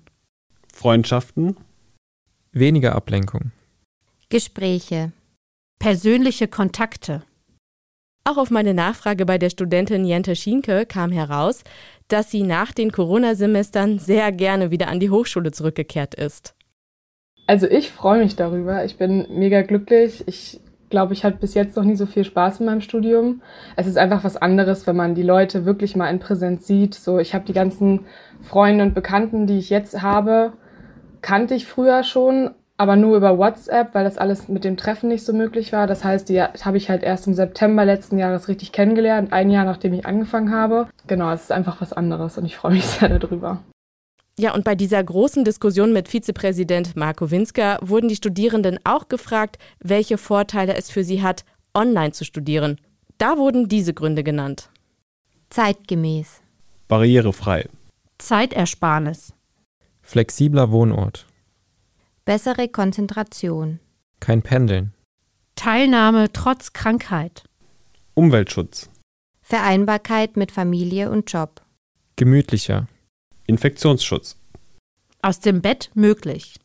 Freundschaften. 0.72 1.56
Weniger 2.52 2.94
Ablenkung. 2.94 3.50
Gespräche. 4.28 5.10
Persönliche 5.80 6.46
Kontakte. 6.46 7.25
Auch 8.28 8.38
auf 8.38 8.50
meine 8.50 8.75
Nachfrage 8.75 9.25
bei 9.25 9.38
der 9.38 9.50
Studentin 9.50 10.04
Jente 10.04 10.35
Schienke 10.35 10.85
kam 10.85 11.12
heraus, 11.12 11.62
dass 12.09 12.28
sie 12.28 12.42
nach 12.42 12.73
den 12.73 12.90
Corona-Semestern 12.90 14.00
sehr 14.00 14.33
gerne 14.33 14.73
wieder 14.73 14.88
an 14.88 14.99
die 14.99 15.11
Hochschule 15.11 15.52
zurückgekehrt 15.52 16.16
ist. 16.16 16.56
Also 17.47 17.68
ich 17.68 17.92
freue 17.92 18.25
mich 18.25 18.35
darüber. 18.35 18.85
Ich 18.85 18.97
bin 18.97 19.28
mega 19.30 19.62
glücklich. 19.62 20.25
Ich 20.26 20.61
glaube, 20.90 21.12
ich 21.12 21.23
hatte 21.23 21.37
bis 21.37 21.54
jetzt 21.54 21.76
noch 21.76 21.85
nie 21.85 21.95
so 21.95 22.04
viel 22.04 22.25
Spaß 22.25 22.59
in 22.59 22.66
meinem 22.66 22.80
Studium. 22.80 23.42
Es 23.76 23.87
ist 23.87 23.97
einfach 23.97 24.25
was 24.25 24.37
anderes, 24.37 24.88
wenn 24.88 24.97
man 24.97 25.14
die 25.14 25.23
Leute 25.23 25.64
wirklich 25.64 25.95
mal 25.95 26.11
in 26.11 26.18
Präsenz 26.18 26.66
sieht. 26.66 26.97
So, 26.97 27.21
ich 27.21 27.33
habe 27.33 27.45
die 27.45 27.52
ganzen 27.52 28.06
Freunde 28.42 28.83
und 28.83 28.95
Bekannten, 28.95 29.47
die 29.47 29.59
ich 29.59 29.71
jetzt 29.71 30.02
habe, 30.02 30.52
kannte 31.21 31.54
ich 31.54 31.66
früher 31.66 32.02
schon, 32.02 32.50
aber 32.76 32.97
nur 32.97 33.16
über 33.16 33.38
WhatsApp, 33.38 33.95
weil 33.95 34.04
das 34.04 34.18
alles 34.18 34.49
mit 34.49 34.64
dem 34.64 34.76
Treffen 34.76 35.09
nicht 35.09 35.25
so 35.25 35.33
möglich 35.33 35.73
war. 35.73 35.87
Das 35.87 36.04
heißt, 36.04 36.28
die 36.28 36.40
habe 36.42 36.76
ich 36.76 36.90
halt 36.90 37.02
erst 37.02 37.26
im 37.26 37.35
September 37.35 37.85
letzten 37.85 38.18
Jahres 38.18 38.49
richtig 38.49 38.73
kennengelernt, 38.73 39.33
ein 39.33 39.50
Jahr 39.50 39.64
nachdem 39.64 39.95
ich 39.95 40.06
angefangen 40.06 40.52
habe. 40.52 40.88
Genau, 41.06 41.33
es 41.33 41.42
ist 41.42 41.52
einfach 41.52 41.80
was 41.80 41.92
anderes 41.92 42.37
und 42.38 42.45
ich 42.45 42.56
freue 42.56 42.73
mich 42.73 42.87
sehr 42.87 43.18
darüber. 43.18 43.62
Ja, 44.38 44.54
und 44.54 44.64
bei 44.64 44.75
dieser 44.75 45.02
großen 45.02 45.45
Diskussion 45.45 45.95
mit 45.95 46.09
Vizepräsident 46.09 46.95
Marco 46.95 47.30
Winsker 47.30 47.78
wurden 47.80 48.09
die 48.09 48.16
Studierenden 48.16 48.78
auch 48.85 49.09
gefragt, 49.09 49.56
welche 49.80 50.18
Vorteile 50.18 50.76
es 50.76 50.90
für 50.90 51.04
sie 51.04 51.23
hat, 51.23 51.45
online 51.73 52.12
zu 52.12 52.25
studieren. 52.26 52.78
Da 53.16 53.38
wurden 53.38 53.68
diese 53.68 53.95
Gründe 53.95 54.23
genannt. 54.23 54.68
Zeitgemäß. 55.49 56.42
Barrierefrei. 56.87 57.66
Zeitersparnis. 58.18 59.33
Flexibler 60.02 60.71
Wohnort. 60.71 61.26
Bessere 62.26 62.66
Konzentration. 62.66 63.78
Kein 64.18 64.42
Pendeln. 64.42 64.92
Teilnahme 65.54 66.33
trotz 66.33 66.73
Krankheit. 66.73 67.45
Umweltschutz. 68.14 68.90
Vereinbarkeit 69.42 70.37
mit 70.37 70.50
Familie 70.50 71.09
und 71.12 71.30
Job. 71.30 71.62
Gemütlicher. 72.16 72.88
Infektionsschutz. 73.47 74.40
Aus 75.23 75.38
dem 75.38 75.62
Bett 75.62 75.92
möglich. 75.95 76.56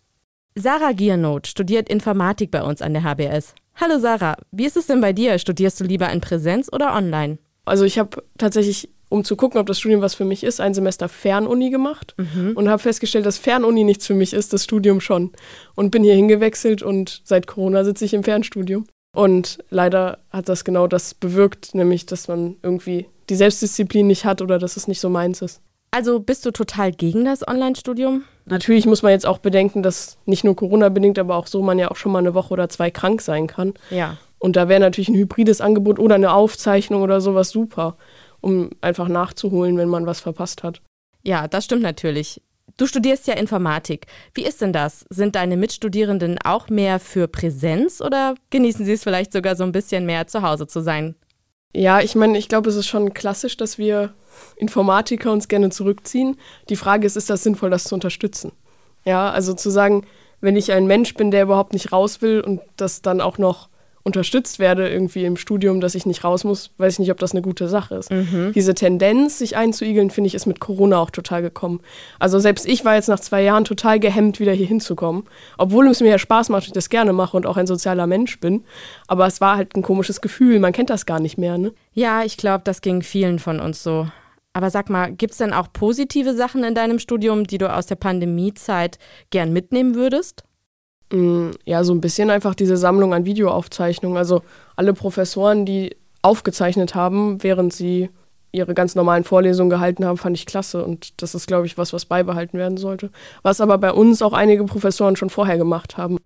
Sarah 0.56 0.94
Giernot 0.94 1.46
studiert 1.46 1.90
Informatik 1.90 2.50
bei 2.50 2.64
uns 2.64 2.82
an 2.82 2.94
der 2.94 3.04
HBS. 3.04 3.54
Hallo 3.76 4.00
Sarah, 4.00 4.38
wie 4.50 4.66
ist 4.66 4.78
es 4.78 4.88
denn 4.88 5.00
bei 5.00 5.14
dir? 5.14 5.38
Studierst 5.38 5.80
du 5.80 5.84
lieber 5.84 6.12
in 6.12 6.22
Präsenz 6.22 6.70
oder 6.74 6.96
online? 6.96 7.38
Also 7.66 7.86
ich 7.86 8.00
habe 8.00 8.24
tatsächlich, 8.40 8.90
um 9.12 9.26
zu 9.26 9.36
gucken, 9.36 9.60
ob 9.60 9.68
das 9.68 9.78
Studium 9.78 10.02
was 10.02 10.16
für 10.16 10.24
mich 10.24 10.44
ist, 10.44 10.62
ein 10.62 10.74
Semester 10.74 11.10
Fernuni 11.10 11.70
gemacht 11.70 12.16
mhm. 12.18 12.54
und 12.56 12.70
habe 12.70 12.82
festgestellt, 12.82 13.26
dass 13.26 13.38
Fernuni 13.38 13.84
nichts 13.84 14.08
für 14.08 14.14
mich 14.14 14.32
ist, 14.32 14.54
das 14.54 14.64
Studium 14.64 15.02
schon. 15.02 15.32
Und 15.76 15.92
bin 15.92 16.04
hier 16.04 16.16
hingewechselt 16.16 16.82
und 16.82 17.22
seit 17.26 17.46
Corona 17.46 17.84
sitze 17.84 18.06
ich 18.06 18.14
im 18.14 18.24
Fernstudium. 18.24 18.86
Und 19.14 19.60
leider 19.70 20.20
hat 20.30 20.48
das 20.48 20.64
genau 20.64 20.88
das 20.88 21.14
bewirkt, 21.14 21.76
nämlich 21.76 22.06
dass 22.06 22.30
man 22.30 22.56
irgendwie 22.64 23.08
die 23.30 23.36
Selbstdisziplin 23.36 24.08
nicht 24.08 24.24
hat 24.24 24.42
oder 24.42 24.58
dass 24.58 24.78
es 24.78 24.88
nicht 24.88 25.02
so 25.02 25.10
meins 25.10 25.42
ist. 25.42 25.62
Also 25.92 26.22
bist 26.22 26.46
du 26.46 26.52
total 26.52 26.94
gegen 26.94 27.26
das 27.26 27.46
Online-Studium? 27.46 28.24
Natürlich 28.46 28.86
muss 28.86 29.04
man 29.04 29.12
jetzt 29.12 29.26
auch 29.26 29.40
bedenken, 29.40 29.84
dass 29.84 30.18
nicht 30.26 30.46
nur 30.46 30.56
Corona 30.56 30.88
bedingt, 30.88 31.20
aber 31.20 31.36
auch 31.36 31.48
so 31.48 31.62
man 31.62 31.78
ja 31.78 31.92
auch 31.92 31.98
schon 31.98 32.14
mal 32.14 32.20
eine 32.20 32.34
Woche 32.34 32.54
oder 32.54 32.70
zwei 32.70 32.90
krank 32.90 33.22
sein 33.22 33.48
kann. 33.48 33.74
Ja. 33.90 34.18
Und 34.40 34.56
da 34.56 34.70
wäre 34.70 34.80
natürlich 34.80 35.10
ein 35.10 35.16
hybrides 35.16 35.60
Angebot 35.60 36.00
oder 36.00 36.16
eine 36.16 36.34
Aufzeichnung 36.34 37.04
oder 37.04 37.22
sowas 37.22 37.50
super, 37.50 37.96
um 38.42 38.70
einfach 38.82 39.08
nachzuholen, 39.08 39.78
wenn 39.78 39.90
man 39.90 40.06
was 40.06 40.20
verpasst 40.20 40.64
hat. 40.64 40.82
Ja, 41.24 41.48
das 41.48 41.66
stimmt 41.66 41.84
natürlich. 41.84 42.42
Du 42.78 42.88
studierst 42.88 43.28
ja 43.28 43.36
Informatik. 43.36 44.08
Wie 44.34 44.44
ist 44.44 44.62
denn 44.62 44.74
das? 44.74 45.06
Sind 45.10 45.36
deine 45.36 45.58
Mitstudierenden 45.58 46.40
auch 46.44 46.70
mehr 46.70 47.00
für 47.00 47.28
Präsenz 47.28 48.02
oder 48.02 48.36
genießen 48.50 48.86
sie 48.86 48.94
es 48.94 49.04
vielleicht 49.04 49.32
sogar 49.34 49.56
so 49.56 49.64
ein 49.64 49.72
bisschen 49.72 50.06
mehr 50.06 50.28
zu 50.28 50.42
Hause 50.42 50.68
zu 50.68 50.82
sein? 50.82 51.16
Ja, 51.76 52.02
ich 52.02 52.16
meine, 52.16 52.38
ich 52.38 52.50
glaube, 52.50 52.70
es 52.70 52.76
ist 52.76 52.88
schon 52.88 53.14
klassisch, 53.14 53.56
dass 53.56 53.78
wir 53.78 54.14
Informatiker 54.58 55.32
uns 55.32 55.48
gerne 55.48 55.70
zurückziehen. 55.70 56.38
Die 56.70 56.76
Frage 56.76 57.06
ist, 57.06 57.16
ist 57.16 57.30
das 57.30 57.44
sinnvoll, 57.44 57.70
das 57.70 57.86
zu 57.86 57.96
unterstützen? 57.96 58.52
Ja, 59.06 59.30
also 59.32 59.54
zu 59.54 59.70
sagen, 59.70 60.06
wenn 60.42 60.56
ich 60.56 60.72
ein 60.72 60.88
Mensch 60.88 61.14
bin, 61.14 61.32
der 61.32 61.44
überhaupt 61.44 61.74
nicht 61.74 61.92
raus 61.92 62.22
will 62.22 62.42
und 62.42 62.62
das 62.78 63.02
dann 63.02 63.22
auch 63.22 63.38
noch 63.38 63.70
unterstützt 64.04 64.60
werde 64.60 64.90
irgendwie 64.90 65.26
im 65.26 65.38
Studium, 65.38 65.82
dass 65.82 65.96
ich 65.96 66.06
nicht 66.06 66.24
raus 66.24 66.44
muss, 66.44 66.72
weiß 66.78 66.94
ich 66.94 67.00
nicht, 67.00 67.12
ob 67.12 67.20
das 67.20 67.32
eine 67.32 67.42
gute 67.42 67.68
Sache 67.68 67.96
ist. 67.96 68.12
Mhm. 68.12 68.52
Diese 68.54 68.74
Tendenz, 68.74 69.38
sich 69.38 69.56
einzuigeln, 69.58 70.10
finde 70.10 70.28
ich, 70.28 70.36
ist 70.36 70.46
mit 70.46 70.60
Corona 70.60 71.00
auch 71.00 71.12
total 71.12 71.42
gekommen. 71.42 71.82
Also 72.20 72.40
selbst 72.40 72.68
ich 72.68 72.86
war 72.86 72.96
jetzt 72.96 73.10
nach 73.10 73.20
zwei 73.20 73.44
Jahren 73.44 73.66
total 73.66 74.00
gehemmt, 74.00 74.40
wieder 74.40 74.54
hier 74.54 74.68
hinzukommen, 74.68 75.24
obwohl 75.58 75.88
es 75.88 76.02
mir 76.02 76.10
ja 76.10 76.18
Spaß 76.20 76.50
macht, 76.50 76.68
ich 76.68 76.74
das 76.74 76.90
gerne 76.90 77.14
mache 77.14 77.38
und 77.38 77.46
auch 77.46 77.58
ein 77.58 77.68
sozialer 77.68 78.08
Mensch 78.08 78.40
bin. 78.40 78.64
Aber 79.08 79.28
es 79.28 79.42
war 79.42 79.58
halt 79.58 79.76
ein 79.76 79.82
komisches 79.82 80.22
Gefühl, 80.22 80.60
man 80.60 80.74
kennt 80.74 80.90
das 80.90 81.06
gar 81.06 81.20
nicht 81.20 81.38
mehr. 81.38 81.58
Ne? 81.58 81.74
Ja, 81.94 82.24
ich 82.24 82.38
glaube, 82.38 82.64
das 82.64 82.82
ging 82.82 83.02
vielen 83.02 83.40
von 83.40 83.60
uns 83.60 83.84
so. 83.84 84.08
Aber 84.54 84.70
sag 84.70 84.90
mal, 84.90 85.12
gibt 85.14 85.32
es 85.32 85.38
denn 85.38 85.54
auch 85.54 85.72
positive 85.72 86.34
Sachen 86.34 86.64
in 86.64 86.76
deinem 86.76 87.00
Studium, 87.00 87.46
die 87.46 87.58
du 87.58 87.74
aus 87.74 87.86
der 87.86 87.96
Pandemiezeit 87.96 89.00
gern 89.30 89.54
mitnehmen 89.54 89.96
würdest? 89.96 90.44
Mm, 91.12 91.52
ja, 91.66 91.84
so 91.84 91.94
ein 91.94 92.02
bisschen 92.02 92.30
einfach 92.30 92.56
diese 92.56 92.78
Sammlung 92.78 93.14
an 93.14 93.26
Videoaufzeichnungen. 93.26 94.18
Also 94.18 94.42
alle 94.76 94.94
Professoren, 94.94 95.66
die 95.66 95.96
aufgezeichnet 96.22 96.96
haben, 96.96 97.44
während 97.44 97.74
sie 97.74 98.10
ihre 98.54 98.74
ganz 98.74 98.96
normalen 98.96 99.24
Vorlesungen 99.24 99.70
gehalten 99.70 100.06
haben, 100.06 100.18
fand 100.18 100.38
ich 100.38 100.46
klasse. 100.46 100.84
Und 100.84 101.22
das 101.22 101.36
ist, 101.36 101.48
glaube 101.48 101.66
ich, 101.66 101.78
was, 101.78 101.94
was 101.94 102.06
beibehalten 102.06 102.58
werden 102.58 102.78
sollte. 102.78 103.10
Was 103.44 103.62
aber 103.62 103.78
bei 103.78 103.92
uns 103.94 104.22
auch 104.22 104.34
einige 104.34 104.64
Professoren 104.66 105.16
schon 105.16 105.30
vorher 105.30 105.58
gemacht 105.58 105.98
haben. 105.98 106.18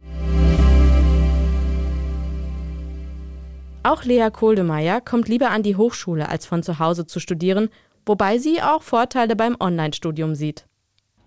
Auch 3.83 4.03
Lea 4.03 4.29
Kohldemeier 4.31 4.99
kommt 4.99 5.27
lieber 5.27 5.51
an 5.51 5.61
die 5.61 5.75
Hochschule, 5.75 6.27
als 6.27 6.47
von 6.47 6.63
zu 6.63 6.79
Hause 6.79 7.05
zu 7.05 7.19
studieren, 7.19 7.69
wobei 8.07 8.39
sie 8.39 8.59
auch 8.59 8.81
Vorteile 8.81 9.35
beim 9.35 9.55
Online-Studium 9.59 10.33
sieht. 10.33 10.65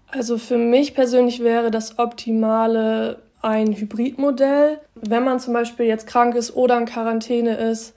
Also 0.09 0.39
für 0.39 0.59
mich 0.59 0.95
persönlich 0.95 1.39
wäre 1.41 1.71
das 1.71 2.01
Optimale 2.01 3.23
ein 3.43 3.73
Hybridmodell. 3.73 4.81
Wenn 4.95 5.25
man 5.25 5.41
zum 5.41 5.55
Beispiel 5.55 5.87
jetzt 5.87 6.07
krank 6.07 6.35
ist 6.35 6.55
oder 6.55 6.77
in 6.79 6.87
Quarantäne 6.87 7.57
ist, 7.57 7.95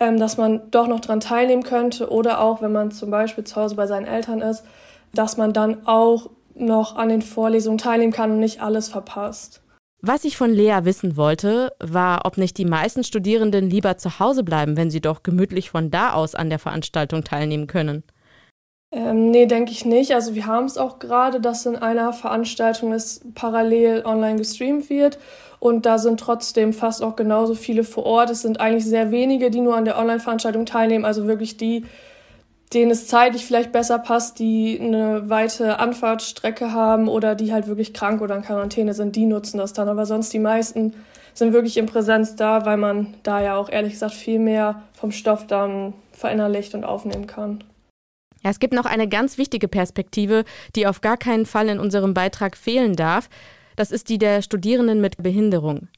ähm, 0.00 0.18
dass 0.18 0.36
man 0.36 0.70
doch 0.70 0.88
noch 0.88 1.00
daran 1.00 1.20
teilnehmen 1.20 1.62
könnte 1.62 2.10
oder 2.10 2.40
auch, 2.40 2.62
wenn 2.62 2.72
man 2.72 2.90
zum 2.90 3.10
Beispiel 3.10 3.44
zu 3.44 3.56
Hause 3.56 3.76
bei 3.76 3.86
seinen 3.86 4.06
Eltern 4.06 4.40
ist, 4.40 4.64
dass 5.14 5.36
man 5.36 5.52
dann 5.52 5.86
auch 5.86 6.30
noch 6.54 6.96
an 6.96 7.08
den 7.08 7.22
Vorlesungen 7.22 7.78
teilnehmen 7.78 8.12
kann 8.12 8.32
und 8.32 8.40
nicht 8.40 8.60
alles 8.60 8.88
verpasst. 8.88 9.62
Was 10.04 10.24
ich 10.24 10.36
von 10.36 10.50
Lea 10.50 10.80
wissen 10.82 11.16
wollte, 11.16 11.72
war, 11.78 12.26
ob 12.26 12.36
nicht 12.36 12.58
die 12.58 12.64
meisten 12.64 13.04
Studierenden 13.04 13.70
lieber 13.70 13.98
zu 13.98 14.18
Hause 14.18 14.42
bleiben, 14.42 14.76
wenn 14.76 14.90
sie 14.90 15.00
doch 15.00 15.22
gemütlich 15.22 15.70
von 15.70 15.92
da 15.92 16.12
aus 16.12 16.34
an 16.34 16.50
der 16.50 16.58
Veranstaltung 16.58 17.22
teilnehmen 17.22 17.68
können. 17.68 18.02
Ähm, 18.92 19.30
nee, 19.30 19.46
denke 19.46 19.72
ich 19.72 19.86
nicht. 19.86 20.14
Also 20.14 20.34
wir 20.34 20.46
haben 20.46 20.66
es 20.66 20.76
auch 20.76 20.98
gerade, 20.98 21.40
dass 21.40 21.64
in 21.64 21.76
einer 21.76 22.12
Veranstaltung 22.12 22.92
es 22.92 23.22
parallel 23.34 24.04
online 24.04 24.36
gestreamt 24.36 24.90
wird 24.90 25.18
und 25.60 25.86
da 25.86 25.96
sind 25.96 26.20
trotzdem 26.20 26.74
fast 26.74 27.02
auch 27.02 27.16
genauso 27.16 27.54
viele 27.54 27.84
vor 27.84 28.04
Ort. 28.04 28.28
Es 28.30 28.42
sind 28.42 28.60
eigentlich 28.60 28.84
sehr 28.84 29.10
wenige, 29.10 29.50
die 29.50 29.60
nur 29.60 29.76
an 29.76 29.86
der 29.86 29.98
Online-Veranstaltung 29.98 30.66
teilnehmen, 30.66 31.06
also 31.06 31.26
wirklich 31.26 31.56
die, 31.56 31.86
denen 32.74 32.90
es 32.90 33.06
zeitlich 33.06 33.46
vielleicht 33.46 33.72
besser 33.72 33.98
passt, 33.98 34.38
die 34.38 34.78
eine 34.78 35.30
weite 35.30 35.78
Anfahrtsstrecke 35.78 36.72
haben 36.72 37.08
oder 37.08 37.34
die 37.34 37.52
halt 37.52 37.68
wirklich 37.68 37.94
krank 37.94 38.20
oder 38.20 38.36
in 38.36 38.42
Quarantäne 38.42 38.92
sind, 38.92 39.16
die 39.16 39.24
nutzen 39.24 39.56
das 39.56 39.72
dann. 39.72 39.88
Aber 39.88 40.04
sonst 40.04 40.32
die 40.34 40.38
meisten 40.38 40.94
sind 41.32 41.54
wirklich 41.54 41.78
in 41.78 41.86
Präsenz 41.86 42.36
da, 42.36 42.66
weil 42.66 42.76
man 42.76 43.14
da 43.22 43.40
ja 43.40 43.56
auch 43.56 43.70
ehrlich 43.70 43.92
gesagt 43.92 44.14
viel 44.14 44.38
mehr 44.38 44.82
vom 44.92 45.12
Stoff 45.12 45.46
dann 45.46 45.94
verinnerlicht 46.12 46.74
und 46.74 46.84
aufnehmen 46.84 47.26
kann. 47.26 47.64
Ja, 48.42 48.50
es 48.50 48.58
gibt 48.58 48.74
noch 48.74 48.86
eine 48.86 49.08
ganz 49.08 49.38
wichtige 49.38 49.68
Perspektive, 49.68 50.44
die 50.74 50.86
auf 50.86 51.00
gar 51.00 51.16
keinen 51.16 51.46
Fall 51.46 51.68
in 51.68 51.78
unserem 51.78 52.14
Beitrag 52.14 52.56
fehlen 52.56 52.96
darf. 52.96 53.28
Das 53.76 53.90
ist 53.90 54.08
die 54.08 54.18
der 54.18 54.42
Studierenden 54.42 55.00
mit 55.00 55.22
Behinderung. 55.22 55.88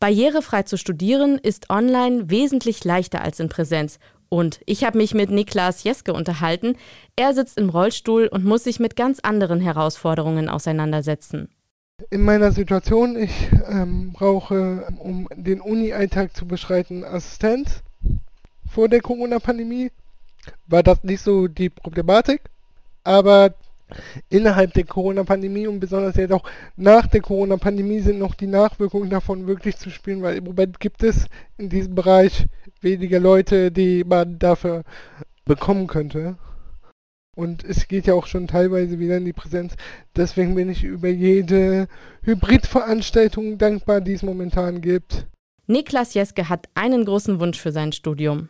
Barrierefrei 0.00 0.64
zu 0.64 0.76
studieren 0.76 1.38
ist 1.38 1.70
online 1.70 2.30
wesentlich 2.30 2.84
leichter 2.84 3.22
als 3.22 3.38
in 3.38 3.48
Präsenz. 3.48 3.98
Und 4.28 4.60
ich 4.64 4.84
habe 4.84 4.98
mich 4.98 5.12
mit 5.12 5.30
Niklas 5.30 5.84
Jeske 5.84 6.12
unterhalten. 6.12 6.76
Er 7.16 7.34
sitzt 7.34 7.58
im 7.58 7.68
Rollstuhl 7.68 8.28
und 8.28 8.44
muss 8.44 8.64
sich 8.64 8.80
mit 8.80 8.96
ganz 8.96 9.20
anderen 9.20 9.60
Herausforderungen 9.60 10.48
auseinandersetzen. 10.48 11.48
In 12.10 12.22
meiner 12.22 12.52
Situation, 12.52 13.16
ich 13.16 13.50
ähm, 13.68 14.12
brauche, 14.12 14.88
um 14.98 15.28
den 15.34 15.60
Uni-Alltag 15.60 16.34
zu 16.34 16.46
beschreiten, 16.46 17.04
Assistenz 17.04 17.82
vor 18.66 18.88
der 18.88 19.00
Corona-Pandemie 19.00 19.90
war 20.66 20.82
das 20.82 21.02
nicht 21.04 21.22
so 21.22 21.48
die 21.48 21.70
Problematik. 21.70 22.42
Aber 23.04 23.54
innerhalb 24.28 24.74
der 24.74 24.84
Corona-Pandemie 24.84 25.66
und 25.66 25.80
besonders 25.80 26.16
jetzt 26.16 26.32
auch 26.32 26.44
nach 26.76 27.06
der 27.06 27.20
Corona-Pandemie 27.20 28.00
sind 28.00 28.18
noch 28.18 28.34
die 28.34 28.46
Nachwirkungen 28.46 29.10
davon 29.10 29.46
wirklich 29.46 29.76
zu 29.76 29.90
spüren, 29.90 30.22
weil 30.22 30.36
im 30.36 30.44
Moment 30.44 30.80
gibt 30.80 31.02
es 31.02 31.26
in 31.58 31.68
diesem 31.68 31.94
Bereich 31.94 32.46
weniger 32.80 33.20
Leute, 33.20 33.70
die 33.70 34.04
man 34.04 34.38
dafür 34.38 34.82
bekommen 35.44 35.86
könnte. 35.86 36.36
Und 37.36 37.64
es 37.64 37.88
geht 37.88 38.06
ja 38.06 38.14
auch 38.14 38.26
schon 38.26 38.48
teilweise 38.48 38.98
wieder 38.98 39.16
in 39.16 39.24
die 39.24 39.32
Präsenz. 39.32 39.74
Deswegen 40.16 40.54
bin 40.56 40.68
ich 40.68 40.84
über 40.84 41.08
jede 41.08 41.88
Hybridveranstaltung 42.22 43.56
dankbar, 43.56 44.00
die 44.00 44.12
es 44.12 44.22
momentan 44.22 44.80
gibt. 44.80 45.26
Niklas 45.66 46.14
Jeske 46.14 46.48
hat 46.48 46.68
einen 46.74 47.04
großen 47.04 47.38
Wunsch 47.40 47.58
für 47.58 47.72
sein 47.72 47.92
Studium 47.92 48.48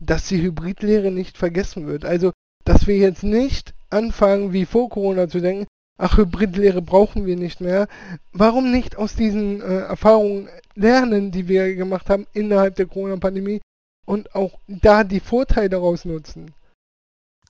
dass 0.00 0.26
die 0.26 0.42
Hybridlehre 0.42 1.10
nicht 1.10 1.36
vergessen 1.38 1.86
wird. 1.86 2.04
Also, 2.04 2.32
dass 2.64 2.86
wir 2.86 2.96
jetzt 2.96 3.22
nicht 3.22 3.74
anfangen, 3.90 4.52
wie 4.52 4.64
vor 4.64 4.88
Corona 4.88 5.28
zu 5.28 5.40
denken, 5.40 5.66
ach, 5.98 6.16
Hybridlehre 6.16 6.82
brauchen 6.82 7.26
wir 7.26 7.36
nicht 7.36 7.60
mehr. 7.60 7.86
Warum 8.32 8.70
nicht 8.70 8.96
aus 8.96 9.14
diesen 9.14 9.60
äh, 9.60 9.80
Erfahrungen 9.80 10.48
lernen, 10.74 11.30
die 11.30 11.48
wir 11.48 11.74
gemacht 11.74 12.08
haben 12.10 12.26
innerhalb 12.32 12.76
der 12.76 12.86
Corona-Pandemie 12.86 13.60
und 14.06 14.34
auch 14.34 14.58
da 14.66 15.04
die 15.04 15.20
Vorteile 15.20 15.68
daraus 15.68 16.04
nutzen? 16.04 16.54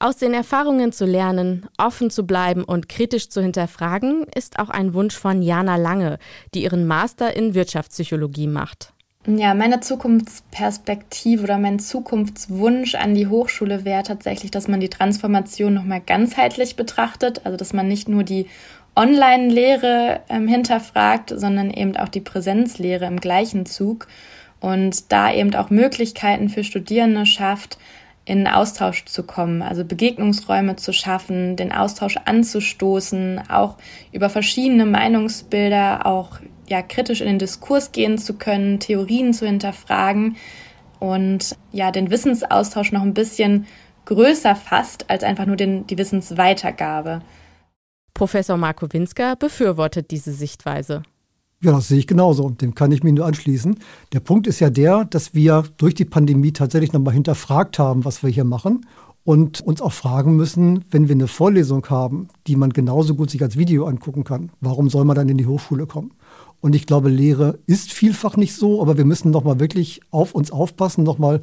Aus 0.03 0.17
den 0.17 0.33
Erfahrungen 0.33 0.93
zu 0.93 1.05
lernen, 1.05 1.69
offen 1.77 2.11
zu 2.11 2.27
bleiben 2.27 2.65
und 2.65 2.89
kritisch 2.89 3.29
zu 3.29 3.43
hinterfragen, 3.43 4.25
ist 4.35 4.59
auch 4.59 4.71
ein 4.71 4.95
Wunsch 4.95 5.15
von 5.15 5.43
Jana 5.43 5.77
Lange, 5.77 6.19
die 6.55 6.63
ihren 6.63 6.87
Master 6.87 7.37
in 7.37 7.55
Wirtschaftspsychologie 7.55 8.47
macht. 8.47 8.95
Ja, 9.27 9.53
meine 9.53 9.81
Zukunftsperspektive 9.81 11.43
oder 11.43 11.59
mein 11.59 11.79
Zukunftswunsch 11.79 12.95
an 12.95 13.15
die 13.15 13.27
Hochschule 13.27 13.85
wäre 13.85 14.03
tatsächlich, 14.03 14.51
dass 14.51 14.67
man 14.67 14.81
die 14.81 14.89
Transformation 14.89 15.75
nochmal 15.75 16.01
ganzheitlich 16.01 16.75
betrachtet, 16.75 17.45
also 17.45 17.59
dass 17.59 17.75
man 17.75 17.87
nicht 17.87 18.09
nur 18.09 18.25
die 18.25 18.47
Online-Lehre 18.97 20.21
ähm, 20.31 20.49
hinterfragt, 20.49 21.35
sondern 21.37 21.71
eben 21.71 21.99
auch 21.99 22.09
die 22.09 22.23
Präsenzlehre 22.23 23.05
im 23.05 23.21
gleichen 23.21 23.67
Zug 23.67 24.09
und 24.59 25.13
da 25.13 25.31
eben 25.31 25.55
auch 25.55 25.69
Möglichkeiten 25.69 26.49
für 26.49 26.65
Studierende 26.65 27.27
schafft, 27.27 27.77
in 28.25 28.47
Austausch 28.47 29.05
zu 29.05 29.23
kommen, 29.25 29.61
also 29.61 29.85
Begegnungsräume 29.85 30.77
zu 30.77 30.95
schaffen, 30.95 31.57
den 31.57 31.73
Austausch 31.73 32.17
anzustoßen, 32.25 33.43
auch 33.51 33.77
über 34.13 34.31
verschiedene 34.31 34.87
Meinungsbilder 34.87 36.07
auch 36.07 36.39
ja 36.71 36.81
kritisch 36.83 37.21
in 37.21 37.27
den 37.27 37.39
Diskurs 37.39 37.93
gehen 37.93 38.17
zu 38.17 38.35
können, 38.35 38.79
Theorien 38.79 39.35
zu 39.35 39.45
hinterfragen 39.45 40.37
und 41.01 41.57
ja 41.73 41.91
den 41.91 42.11
Wissensaustausch 42.11 42.93
noch 42.93 43.03
ein 43.03 43.15
bisschen 43.15 43.67
größer 44.07 44.57
fasst 44.57 45.11
als 45.11 45.25
einfach 45.25 45.47
nur 45.47 45.57
den, 45.57 45.87
die 45.87 45.99
Wissensweitergabe. 45.99 47.21
Professor 48.15 48.57
Marco 48.57 48.87
Winsker 48.93 49.37
befürwortet 49.37 50.11
diese 50.11 50.33
Sichtweise. 50.33 51.03
Ja, 51.63 51.73
das 51.73 51.89
sehe 51.89 51.99
ich 51.99 52.07
genauso 52.07 52.45
und 52.45 52.63
dem 52.63 52.75
kann 52.75 52.91
ich 52.91 53.03
mich 53.03 53.13
nur 53.13 53.27
anschließen. 53.27 53.79
Der 54.13 54.21
Punkt 54.21 54.47
ist 54.47 54.61
ja 54.61 54.71
der, 54.71 55.05
dass 55.05 55.35
wir 55.35 55.65
durch 55.77 55.95
die 55.95 56.07
Pandemie 56.07 56.53
tatsächlich 56.53 56.93
nochmal 56.93 57.15
hinterfragt 57.15 57.79
haben, 57.79 58.05
was 58.05 58.23
wir 58.23 58.31
hier 58.31 58.45
machen 58.45 58.87
und 59.25 59.61
uns 59.61 59.83
auch 59.83 59.93
fragen 59.93 60.37
müssen, 60.37 60.85
wenn 60.91 61.09
wir 61.09 61.15
eine 61.15 61.29
Vorlesung 61.29 61.87
haben, 61.91 62.29
die 62.47 62.57
man 62.57 62.71
genauso 62.71 63.15
gut 63.15 63.31
sich 63.31 63.43
als 63.43 63.59
Video 63.59 63.87
angucken 63.87 64.25
kann, 64.25 64.51
warum 64.61 64.89
soll 64.89 65.05
man 65.05 65.17
dann 65.17 65.29
in 65.29 65.37
die 65.37 65.47
Hochschule 65.47 65.87
kommen? 65.87 66.13
Und 66.61 66.75
ich 66.75 66.87
glaube, 66.87 67.09
Lehre 67.09 67.59
ist 67.67 67.93
vielfach 67.93 68.37
nicht 68.37 68.55
so, 68.55 68.83
aber 68.83 68.97
wir 68.99 69.05
müssen 69.05 69.31
nochmal 69.31 69.61
wirklich 69.61 70.01
auf 70.11 70.35
uns 70.35 70.51
aufpassen, 70.51 71.05
nochmal 71.05 71.41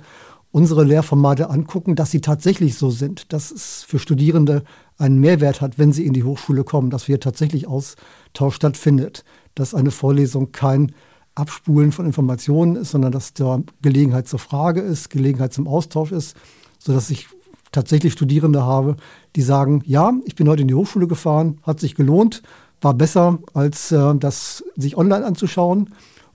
unsere 0.52 0.84
Lehrformate 0.84 1.50
angucken, 1.50 1.96
dass 1.96 2.12
sie 2.12 2.22
tatsächlich 2.22 2.76
so 2.76 2.90
sind, 2.90 3.34
dass 3.34 3.52
es 3.52 3.84
für 3.84 4.00
Studierende 4.00 4.64
einen 4.98 5.20
Mehrwert 5.20 5.62
hat, 5.62 5.78
wenn 5.78 5.92
sie 5.92 6.06
in 6.06 6.14
die 6.14 6.24
Hochschule 6.24 6.64
kommen, 6.64 6.90
dass 6.90 7.06
hier 7.06 7.20
tatsächlich 7.20 7.68
Austausch 7.68 8.56
stattfindet, 8.56 9.24
dass 9.56 9.76
eine 9.76 9.92
Vorlesung 9.92 10.52
kein 10.52 10.94
Abspulen 11.36 11.92
von 11.92 12.06
Informationen 12.06 12.76
ist, 12.76 12.92
sondern 12.92 13.12
dass 13.12 13.34
da 13.34 13.62
Gelegenheit 13.82 14.28
zur 14.28 14.40
Frage 14.40 14.82
ist, 14.82 15.10
Gelegenheit 15.10 15.54
zum 15.54 15.68
Austausch 15.68 16.12
ist, 16.12 16.36
sodass 16.80 17.10
ich 17.12 17.28
tatsächlich 17.72 18.14
Studierende 18.14 18.64
habe, 18.64 18.96
die 19.36 19.42
sagen, 19.42 19.84
ja, 19.86 20.14
ich 20.26 20.36
bin 20.36 20.50
heute 20.50 20.64
in 20.64 20.68
die 20.68 20.74
Hochschule 20.74 21.08
gefahren, 21.08 21.60
hat 21.64 21.80
sich 21.80 21.94
gelohnt, 21.94 22.42
war 22.82 22.94
besser, 22.94 23.40
als 23.54 23.92
äh, 23.92 24.16
das 24.16 24.64
sich 24.76 24.98
online 24.98 25.26
anzuschauen. 25.26 25.90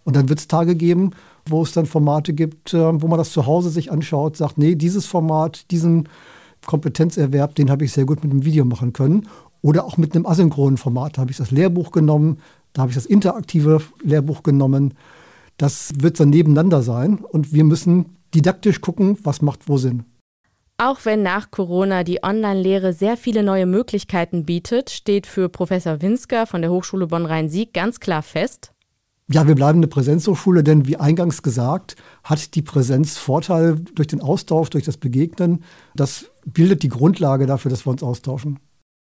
Und 0.05 0.17
dann 0.17 0.29
wird 0.29 0.41
es 0.41 0.49
Tage 0.49 0.75
geben, 0.75 1.11
wo 1.49 1.63
es 1.63 1.73
dann 1.73 1.87
Formate 1.87 2.33
gibt, 2.33 2.75
äh, 2.75 3.03
wo 3.03 3.07
man 3.09 3.19
das 3.19 3.33
zu 3.33 3.47
Hause 3.47 3.71
sich 3.71 3.93
anschaut, 3.93 4.37
sagt, 4.37 4.59
nee, 4.59 4.75
dieses 4.75 5.07
Format, 5.07 5.71
diesen 5.71 6.09
Kompetenzerwerb, 6.67 7.55
den 7.55 7.71
habe 7.71 7.85
ich 7.85 7.93
sehr 7.93 8.05
gut 8.05 8.23
mit 8.23 8.33
einem 8.33 8.45
Video 8.45 8.65
machen 8.65 8.93
können. 8.93 9.29
Oder 9.63 9.85
auch 9.85 9.97
mit 9.97 10.15
einem 10.15 10.27
asynchronen 10.27 10.77
Format. 10.77 11.17
Da 11.17 11.23
habe 11.23 11.31
ich 11.31 11.37
das 11.37 11.53
Lehrbuch 11.53 11.93
genommen, 11.93 12.39
da 12.73 12.83
habe 12.83 12.91
ich 12.91 12.97
das 12.97 13.07
interaktive 13.07 13.81
Lehrbuch 14.03 14.43
genommen. 14.43 14.95
Das 15.57 15.93
wird 15.99 16.19
dann 16.19 16.31
nebeneinander 16.31 16.83
sein 16.83 17.19
und 17.19 17.53
wir 17.53 17.63
müssen 17.63 18.17
didaktisch 18.35 18.81
gucken, 18.81 19.19
was 19.23 19.43
macht 19.43 19.69
wo 19.69 19.77
Sinn. 19.77 20.05
Auch 20.85 21.05
wenn 21.05 21.23
nach 21.23 21.53
Corona 21.53 22.03
die 22.03 22.25
Online-Lehre 22.25 22.93
sehr 22.93 23.17
viele 23.17 23.45
neue 23.45 23.67
Möglichkeiten 23.67 24.45
bietet, 24.45 24.91
steht 24.91 25.29
für 25.29 25.49
Professor 25.49 26.03
Winsker 26.03 26.45
von 26.45 26.61
der 26.61 26.73
Hochschule 26.73 27.07
Bonn-Rhein-Sieg 27.07 27.73
ganz 27.73 28.01
klar 28.01 28.21
fest, 28.21 28.73
ja, 29.31 29.47
wir 29.47 29.55
bleiben 29.55 29.79
eine 29.79 29.87
Präsenzhochschule, 29.87 30.63
denn 30.63 30.87
wie 30.87 30.97
eingangs 30.97 31.43
gesagt, 31.43 31.97
hat 32.23 32.55
die 32.55 32.61
Präsenz 32.61 33.17
Vorteil 33.17 33.77
durch 33.95 34.09
den 34.09 34.21
Austausch, 34.21 34.69
durch 34.71 34.85
das 34.85 34.99
Begegnen. 34.99 35.65
Das 35.95 36.27
bildet 36.45 36.83
die 36.83 36.89
Grundlage 36.89 37.47
dafür, 37.47 37.71
dass 37.71 37.87
wir 37.87 37.93
uns 37.93 38.03
austauschen. 38.03 38.59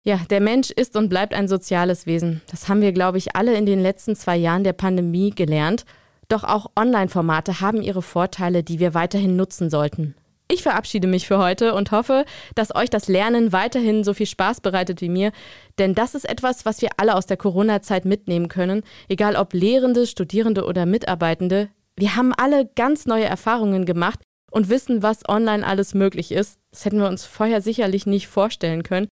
Ja, 0.04 0.20
der 0.28 0.40
Mensch 0.40 0.70
ist 0.70 0.96
und 0.96 1.08
bleibt 1.08 1.32
ein 1.32 1.48
soziales 1.48 2.04
Wesen. 2.04 2.42
Das 2.50 2.68
haben 2.68 2.82
wir, 2.82 2.92
glaube 2.92 3.16
ich, 3.16 3.36
alle 3.36 3.56
in 3.56 3.64
den 3.64 3.80
letzten 3.80 4.16
zwei 4.16 4.36
Jahren 4.36 4.64
der 4.64 4.74
Pandemie 4.74 5.30
gelernt. 5.30 5.86
Doch 6.28 6.44
auch 6.44 6.72
Online-Formate 6.76 7.60
haben 7.60 7.80
ihre 7.80 8.02
Vorteile, 8.02 8.62
die 8.62 8.80
wir 8.80 8.92
weiterhin 8.92 9.36
nutzen 9.36 9.70
sollten. 9.70 10.14
Ich 10.50 10.62
verabschiede 10.62 11.06
mich 11.06 11.28
für 11.28 11.36
heute 11.38 11.74
und 11.74 11.90
hoffe, 11.90 12.24
dass 12.54 12.74
euch 12.74 12.88
das 12.88 13.06
Lernen 13.06 13.52
weiterhin 13.52 14.02
so 14.02 14.14
viel 14.14 14.24
Spaß 14.26 14.62
bereitet 14.62 15.02
wie 15.02 15.10
mir, 15.10 15.30
denn 15.78 15.94
das 15.94 16.14
ist 16.14 16.26
etwas, 16.26 16.64
was 16.64 16.80
wir 16.80 16.88
alle 16.96 17.16
aus 17.16 17.26
der 17.26 17.36
Corona-Zeit 17.36 18.06
mitnehmen 18.06 18.48
können, 18.48 18.82
egal 19.08 19.36
ob 19.36 19.52
Lehrende, 19.52 20.06
Studierende 20.06 20.64
oder 20.64 20.86
Mitarbeitende. 20.86 21.68
Wir 21.96 22.16
haben 22.16 22.32
alle 22.32 22.64
ganz 22.76 23.04
neue 23.04 23.26
Erfahrungen 23.26 23.84
gemacht 23.84 24.20
und 24.50 24.70
wissen, 24.70 25.02
was 25.02 25.28
online 25.28 25.66
alles 25.66 25.92
möglich 25.92 26.32
ist. 26.32 26.58
Das 26.70 26.86
hätten 26.86 26.98
wir 26.98 27.08
uns 27.08 27.26
vorher 27.26 27.60
sicherlich 27.60 28.06
nicht 28.06 28.28
vorstellen 28.28 28.82
können. 28.82 29.08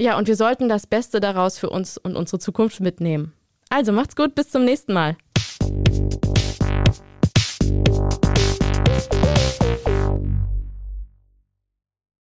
Ja, 0.00 0.16
und 0.16 0.26
wir 0.26 0.36
sollten 0.36 0.70
das 0.70 0.86
Beste 0.86 1.20
daraus 1.20 1.58
für 1.58 1.68
uns 1.68 1.98
und 1.98 2.16
unsere 2.16 2.38
Zukunft 2.38 2.80
mitnehmen. 2.80 3.34
Also 3.68 3.92
macht's 3.92 4.16
gut, 4.16 4.34
bis 4.34 4.48
zum 4.48 4.64
nächsten 4.64 4.94
Mal. 4.94 5.18